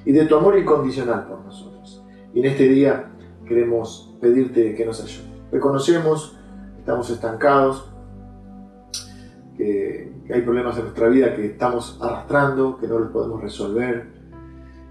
y 0.06 0.12
de 0.12 0.26
tu 0.26 0.36
amor 0.36 0.58
incondicional 0.58 1.26
por 1.28 1.44
nosotros. 1.44 2.04
Y 2.34 2.40
en 2.40 2.46
este 2.46 2.68
día 2.68 3.12
queremos 3.48 4.16
pedirte 4.22 4.76
que 4.76 4.86
nos 4.86 5.04
ayude. 5.04 5.26
Reconocemos, 5.52 6.38
estamos 6.78 7.10
estancados, 7.10 7.92
que, 9.58 10.14
hay 10.34 10.42
problemas 10.42 10.76
en 10.78 10.86
nuestra 10.86 11.08
vida 11.08 11.36
que 11.36 11.46
estamos 11.46 12.00
arrastrando, 12.02 12.78
que 12.78 12.88
no 12.88 12.98
los 13.00 13.12
podemos 13.12 13.42
resolver, 13.42 14.08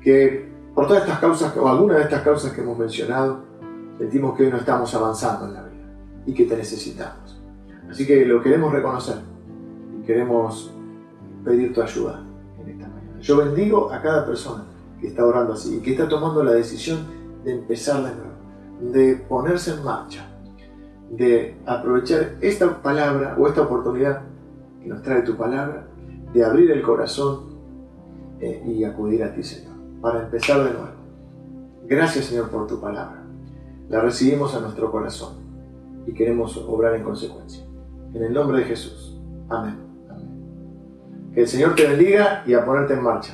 que 0.00 0.53
por 0.74 0.88
todas 0.88 1.02
estas 1.02 1.20
causas, 1.20 1.56
o 1.56 1.68
alguna 1.68 1.94
de 1.96 2.02
estas 2.02 2.22
causas 2.22 2.52
que 2.52 2.60
hemos 2.60 2.76
mencionado, 2.76 3.40
sentimos 3.98 4.36
que 4.36 4.44
hoy 4.44 4.50
no 4.50 4.56
estamos 4.56 4.92
avanzando 4.94 5.46
en 5.46 5.54
la 5.54 5.62
vida 5.62 5.84
y 6.26 6.34
que 6.34 6.44
te 6.44 6.56
necesitamos. 6.56 7.40
Así 7.88 8.06
que 8.06 8.24
lo 8.24 8.42
queremos 8.42 8.72
reconocer 8.72 9.16
y 9.98 10.04
queremos 10.04 10.72
pedir 11.44 11.72
tu 11.72 11.80
ayuda 11.80 12.24
en 12.60 12.70
esta 12.70 12.88
mañana. 12.88 13.20
Yo 13.20 13.36
bendigo 13.36 13.92
a 13.92 14.02
cada 14.02 14.26
persona 14.26 14.64
que 15.00 15.08
está 15.08 15.24
orando 15.24 15.52
así 15.52 15.76
y 15.76 15.80
que 15.80 15.92
está 15.92 16.08
tomando 16.08 16.42
la 16.42 16.52
decisión 16.52 17.06
de 17.44 17.52
empezar 17.52 18.02
de 18.02 18.10
nuevo, 18.14 18.92
de 18.92 19.16
ponerse 19.28 19.74
en 19.74 19.84
marcha, 19.84 20.26
de 21.10 21.56
aprovechar 21.66 22.36
esta 22.40 22.82
palabra 22.82 23.36
o 23.38 23.46
esta 23.46 23.62
oportunidad 23.62 24.22
que 24.82 24.88
nos 24.88 25.02
trae 25.02 25.22
tu 25.22 25.36
palabra, 25.36 25.86
de 26.32 26.44
abrir 26.44 26.70
el 26.72 26.82
corazón 26.82 27.54
eh, 28.40 28.62
y 28.66 28.82
acudir 28.82 29.22
a 29.22 29.32
ti, 29.32 29.42
Señor, 29.42 29.73
para 30.04 30.20
empezar 30.20 30.58
de 30.58 30.70
nuevo. 30.70 30.90
Gracias, 31.86 32.26
Señor, 32.26 32.50
por 32.50 32.66
tu 32.66 32.78
palabra. 32.78 33.22
La 33.88 34.02
recibimos 34.02 34.54
a 34.54 34.60
nuestro 34.60 34.92
corazón 34.92 35.36
y 36.06 36.12
queremos 36.12 36.58
obrar 36.58 36.94
en 36.94 37.02
consecuencia. 37.02 37.64
En 38.12 38.22
el 38.22 38.34
nombre 38.34 38.58
de 38.58 38.64
Jesús. 38.64 39.18
Amén. 39.48 39.78
Amén. 40.10 41.30
Que 41.32 41.40
el 41.40 41.48
Señor 41.48 41.74
te 41.74 41.86
bendiga 41.86 42.42
y 42.46 42.52
a 42.52 42.66
ponerte 42.66 42.92
en 42.92 43.02
marcha. 43.02 43.32